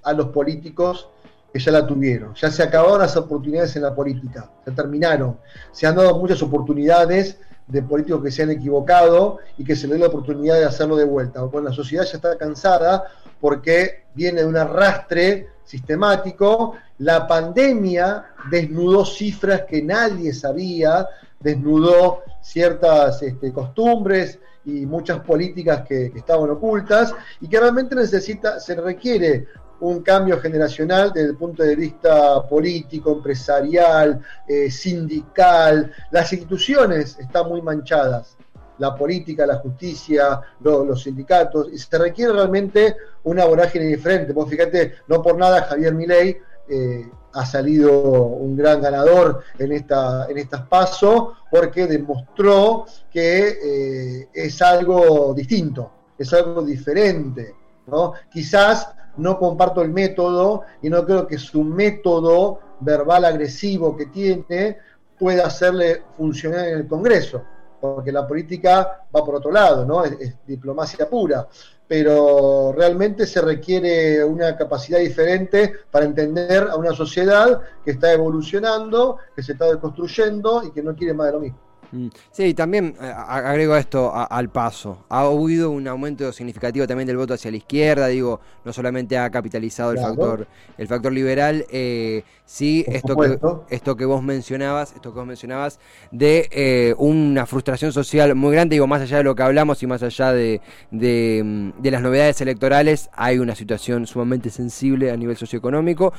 a 0.03 0.12
los 0.15 0.29
políticos 0.29 1.09
que 1.53 1.59
ya 1.59 1.73
la 1.73 1.87
tuvieron. 1.87 2.35
Ya 2.35 2.51
se 2.51 2.62
acabaron 2.62 3.01
las 3.01 3.17
oportunidades 3.19 3.77
en 3.77 3.83
la 3.83 3.95
política, 3.95 4.51
se 4.65 4.71
terminaron. 4.71 5.38
Se 5.73 5.87
han 5.87 5.97
dado 5.97 6.19
muchas 6.19 6.43
oportunidades 6.43 7.38
de 7.73 7.83
políticos 7.83 8.23
que 8.23 8.31
se 8.31 8.43
han 8.43 8.51
equivocado 8.51 9.39
y 9.57 9.65
que 9.65 9.75
se 9.75 9.87
les 9.87 9.97
dé 9.97 10.01
la 10.01 10.09
oportunidad 10.09 10.57
de 10.57 10.67
hacerlo 10.67 10.95
de 10.95 11.07
vuelta. 11.07 11.43
Bueno, 11.43 11.71
la 11.71 11.75
sociedad 11.75 12.05
ya 12.05 12.17
está 12.17 12.37
cansada 12.37 13.05
porque 13.41 14.05
viene 14.15 14.43
de 14.43 14.47
un 14.47 14.59
arrastre 14.59 15.49
sistemático. 15.65 16.75
La 16.99 17.27
pandemia 17.27 18.27
desnudó 18.51 19.07
cifras 19.07 19.63
que 19.63 19.83
nadie 19.83 20.35
sabía, 20.35 21.09
desnudó 21.41 22.23
ciertas 22.43 23.23
este, 23.23 23.53
costumbres 23.53 24.39
y 24.67 24.85
muchas 24.85 25.21
políticas 25.21 25.81
que, 25.89 26.13
que, 26.13 26.19
estaban 26.19 26.51
ocultas 26.51 27.15
y 27.41 27.49
que 27.49 27.59
realmente 27.59 27.95
necesita, 27.95 28.61
se 28.61 28.75
requiere 28.75 29.47
un 29.83 30.01
cambio 30.03 30.38
generacional 30.38 31.12
desde 31.12 31.31
el 31.31 31.37
punto 31.37 31.64
de 31.64 31.75
vista 31.75 32.40
político, 32.49 33.12
empresarial, 33.12 34.21
eh, 34.47 34.71
sindical. 34.71 35.92
Las 36.12 36.33
instituciones 36.33 37.18
están 37.18 37.49
muy 37.49 37.61
manchadas, 37.62 38.37
la 38.79 38.95
política, 38.95 39.45
la 39.45 39.57
justicia, 39.57 40.40
los 40.61 41.03
sindicatos, 41.03 41.68
y 41.73 41.79
se 41.79 41.99
requiere 41.99 42.33
realmente 42.33 42.97
una 43.25 43.45
vorágine 43.45 43.87
diferente. 43.87 44.33
Vos 44.33 44.49
fíjate, 44.49 44.95
no 45.09 45.21
por 45.21 45.37
nada 45.37 45.62
Javier 45.62 45.95
Milei 45.95 46.38
eh, 46.68 47.11
ha 47.33 47.45
salido 47.45 47.92
un 48.27 48.57
gran 48.57 48.81
ganador 48.81 49.42
en, 49.59 49.73
esta, 49.73 50.27
en 50.29 50.38
estas 50.38 50.62
pasos 50.68 51.33
porque 51.51 51.88
demostró 51.88 52.87
que 53.11 53.49
eh, 53.49 54.29
es 54.33 54.62
algo 54.62 55.35
distinto, 55.35 55.90
es 56.16 56.33
algo 56.33 56.62
diferente. 56.62 57.57
¿no? 57.88 58.12
Quizás 58.31 58.88
no 59.16 59.38
comparto 59.38 59.83
el 59.83 59.90
método 59.90 60.62
y 60.81 60.88
no 60.88 61.05
creo 61.05 61.27
que 61.27 61.38
su 61.38 61.62
método 61.62 62.61
verbal 62.81 63.25
agresivo 63.25 63.96
que 63.96 64.07
tiene 64.07 64.79
pueda 65.18 65.46
hacerle 65.46 66.03
funcionar 66.16 66.68
en 66.68 66.79
el 66.79 66.87
Congreso, 66.88 67.42
porque 67.81 68.11
la 68.11 68.27
política 68.27 69.05
va 69.14 69.25
por 69.25 69.37
otro 69.37 69.53
lado, 69.53 69.85
¿no? 69.85 70.05
Es, 70.05 70.35
diplomacia 70.46 71.09
pura, 71.09 71.46
pero 71.87 72.72
realmente 72.72 73.27
se 73.27 73.40
requiere 73.40 74.25
una 74.25 74.57
capacidad 74.57 74.98
diferente 74.98 75.72
para 75.90 76.07
entender 76.07 76.68
a 76.70 76.77
una 76.77 76.92
sociedad 76.92 77.61
que 77.85 77.92
está 77.92 78.12
evolucionando, 78.12 79.18
que 79.37 79.42
se 79.42 79.53
está 79.53 79.66
deconstruyendo 79.66 80.62
y 80.64 80.72
que 80.72 80.83
no 80.83 80.96
quiere 80.96 81.14
más 81.14 81.27
de 81.27 81.33
lo 81.33 81.40
mismo. 81.40 81.72
Mm. 81.93 82.09
Sí, 82.31 82.55
también 82.55 82.95
eh, 83.01 83.13
agrego 83.15 83.77
esto 83.77 84.13
al 84.15 84.49
paso. 84.49 85.05
Ha 85.11 85.21
habido 85.21 85.71
un 85.71 85.87
aumento 85.87 86.33
significativo 86.33 86.87
también 86.87 87.07
del 87.07 87.19
voto 87.19 87.35
hacia 87.35 87.51
la 87.51 87.59
izquierda, 87.59 88.07
digo, 88.07 88.41
no 88.65 88.73
solamente 88.73 89.19
ha 89.19 89.31
capitalizado 89.31 89.93
el 89.93 89.99
factor 89.99 90.47
el 90.79 90.89
factor 90.89 91.13
liberal, 91.13 91.67
eh, 91.71 92.25
sí, 92.47 92.85
esto 92.89 93.15
que, 93.17 93.39
esto 93.69 93.97
que 93.97 94.07
vos 94.07 94.23
mencionabas, 94.23 94.95
esto 94.95 95.13
que 95.13 95.19
vos 95.19 95.27
mencionabas, 95.27 95.79
de 96.11 96.49
eh, 96.51 96.95
una 96.97 97.45
frustración 97.45 97.93
social 97.93 98.35
muy 98.35 98.53
grande, 98.53 98.77
digo, 98.77 98.87
más 98.87 99.03
allá 99.03 99.19
de 99.19 99.25
lo 99.25 99.35
que 99.35 99.43
hablamos 99.43 99.83
y 99.83 99.87
más 99.87 100.03
allá 100.03 100.33
de, 100.33 100.63
de, 100.91 101.91
las 101.91 102.01
novedades 102.01 102.41
electorales, 102.41 103.11
hay 103.13 103.39
una 103.39 103.55
situación 103.55 104.07
sumamente 104.07 104.49
sensible 104.49 105.11
a 105.11 105.17
nivel 105.17 105.37
socioeconómico. 105.37 106.15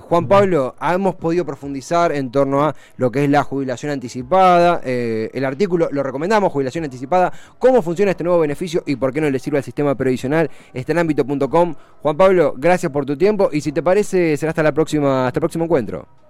Juan 0.00 0.28
Pablo, 0.28 0.76
hemos 0.80 1.16
podido 1.16 1.44
profundizar 1.44 2.12
en 2.12 2.30
torno 2.30 2.64
a 2.64 2.74
lo 2.96 3.10
que 3.10 3.24
es 3.24 3.30
la 3.30 3.42
jubilación 3.42 3.90
anticipada, 3.90 4.59
eh, 4.84 5.30
el 5.32 5.44
artículo 5.44 5.88
lo 5.90 6.02
recomendamos, 6.02 6.52
jubilación 6.52 6.84
anticipada, 6.84 7.32
cómo 7.58 7.82
funciona 7.82 8.10
este 8.12 8.24
nuevo 8.24 8.40
beneficio 8.40 8.82
y 8.86 8.96
por 8.96 9.12
qué 9.12 9.20
no 9.20 9.30
le 9.30 9.38
sirve 9.38 9.58
al 9.58 9.64
sistema 9.64 9.94
previsional, 9.94 10.50
está 10.72 10.92
en 10.92 10.98
ámbito.com. 10.98 11.74
Juan 12.02 12.16
Pablo, 12.16 12.54
gracias 12.56 12.92
por 12.92 13.06
tu 13.06 13.16
tiempo 13.16 13.50
y 13.52 13.60
si 13.60 13.72
te 13.72 13.82
parece 13.82 14.36
será 14.36 14.50
hasta 14.50 14.62
la 14.62 14.72
próxima, 14.72 15.26
hasta 15.26 15.38
el 15.38 15.42
próximo 15.42 15.64
encuentro. 15.64 16.29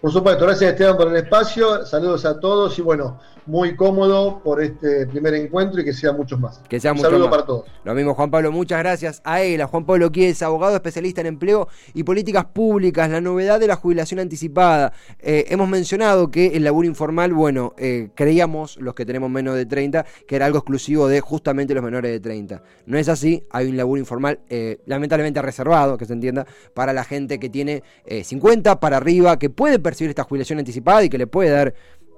Por 0.00 0.12
supuesto, 0.12 0.44
gracias 0.44 0.72
Esteban 0.72 0.96
por 0.96 1.08
el 1.08 1.16
espacio, 1.16 1.84
saludos 1.84 2.24
a 2.24 2.38
todos 2.38 2.78
y 2.78 2.82
bueno, 2.82 3.18
muy 3.46 3.74
cómodo 3.74 4.40
por 4.44 4.62
este 4.62 5.06
primer 5.06 5.34
encuentro 5.34 5.80
y 5.80 5.84
que 5.84 5.92
sean 5.92 6.16
muchos 6.16 6.38
más. 6.38 6.60
Que 6.68 6.78
sean 6.78 6.96
muchos 6.96 7.18
más. 7.18 7.28
para 7.28 7.44
todos. 7.46 7.64
Lo 7.82 7.94
mismo, 7.94 8.14
Juan 8.14 8.30
Pablo, 8.30 8.52
muchas 8.52 8.78
gracias 8.78 9.22
a 9.24 9.40
él, 9.42 9.60
a 9.60 9.66
Juan 9.66 9.86
Pablo 9.86 10.12
Quies, 10.12 10.42
abogado 10.42 10.76
especialista 10.76 11.22
en 11.22 11.28
empleo 11.28 11.66
y 11.94 12.04
políticas 12.04 12.44
públicas, 12.44 13.10
la 13.10 13.20
novedad 13.20 13.58
de 13.58 13.66
la 13.66 13.74
jubilación 13.74 14.20
anticipada. 14.20 14.92
Eh, 15.18 15.46
hemos 15.48 15.68
mencionado 15.68 16.30
que 16.30 16.56
el 16.56 16.62
laburo 16.62 16.86
informal, 16.86 17.32
bueno, 17.32 17.74
eh, 17.78 18.10
creíamos, 18.14 18.76
los 18.76 18.94
que 18.94 19.06
tenemos 19.06 19.30
menos 19.30 19.56
de 19.56 19.66
30, 19.66 20.04
que 20.28 20.36
era 20.36 20.46
algo 20.46 20.58
exclusivo 20.58 21.08
de 21.08 21.20
justamente 21.20 21.74
los 21.74 21.82
menores 21.82 22.12
de 22.12 22.20
30. 22.20 22.62
No 22.86 22.98
es 22.98 23.08
así, 23.08 23.46
hay 23.50 23.68
un 23.68 23.76
laburo 23.76 23.98
informal 23.98 24.40
eh, 24.50 24.78
lamentablemente 24.86 25.40
reservado, 25.40 25.96
que 25.96 26.04
se 26.04 26.12
entienda, 26.12 26.46
para 26.74 26.92
la 26.92 27.02
gente 27.02 27.40
que 27.40 27.48
tiene 27.48 27.82
eh, 28.04 28.22
50 28.22 28.78
para 28.78 28.98
arriba, 28.98 29.38
que 29.38 29.48
puede 29.48 29.78
percibir 29.88 30.10
esta 30.10 30.24
jubilación 30.24 30.58
anticipada 30.58 31.02
y 31.02 31.08
que 31.08 31.16
le 31.16 31.26
puede 31.26 31.50
dar 31.50 31.74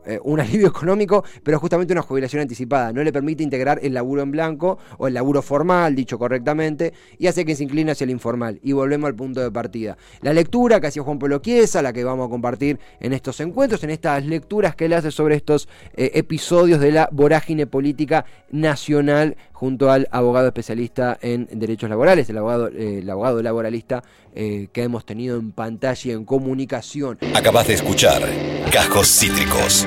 eh, 0.07 0.19
un 0.23 0.41
alivio 0.41 0.69
económico, 0.69 1.25
pero 1.43 1.59
justamente 1.59 1.93
una 1.93 2.03
jubilación 2.03 2.43
anticipada. 2.43 2.93
No 2.93 3.03
le 3.03 3.13
permite 3.13 3.43
integrar 3.43 3.81
el 3.83 3.95
laburo 3.95 4.23
en 4.23 4.31
blanco 4.31 4.79
o 4.99 5.07
el 5.07 5.15
laburo 5.15 5.43
formal, 5.43 5.95
dicho 5.95 6.19
correctamente, 6.19 6.93
y 7.19 7.27
hace 7.27 7.45
que 7.45 7.55
se 7.55 7.65
incline 7.65 7.93
hacia 7.93 8.05
el 8.05 8.11
informal. 8.11 8.59
Y 8.63 8.73
volvemos 8.73 9.09
al 9.09 9.15
punto 9.15 9.41
de 9.41 9.51
partida. 9.51 9.97
La 10.23 10.33
lectura 10.33 10.81
que 10.81 10.89
hacía 10.89 11.03
Juan 11.03 11.19
Pablo 11.19 11.39
Chiesa, 11.39 11.83
la 11.83 11.93
que 11.93 12.05
vamos 12.05 12.27
a 12.27 12.31
compartir 12.31 12.79
en 13.01 13.13
estos 13.13 13.41
encuentros, 13.41 13.83
en 13.85 13.91
estas 13.91 14.25
lecturas 14.25 14.75
que 14.75 14.87
él 14.87 14.93
hace 14.93 15.11
sobre 15.11 15.37
estos 15.37 15.69
eh, 15.95 16.13
episodios 16.15 16.81
de 16.81 16.93
la 16.93 17.09
vorágine 17.13 17.67
política 17.67 18.25
nacional 18.51 19.37
junto 19.53 19.91
al 19.91 20.09
abogado 20.11 20.47
especialista 20.47 21.19
en 21.21 21.47
derechos 21.53 21.91
laborales, 21.91 22.31
el 22.31 22.39
abogado, 22.39 22.69
eh, 22.69 23.03
laboralista 23.05 24.03
que 24.33 24.69
hemos 24.75 25.05
tenido 25.05 25.39
en 25.39 25.51
pantalla 25.51 26.01
y 26.05 26.13
en 26.13 26.25
comunicación. 26.25 27.19
Acabas 27.35 27.67
de 27.67 27.75
escuchar 27.75 28.23
Cajos 28.71 29.09
Cítricos. 29.09 29.87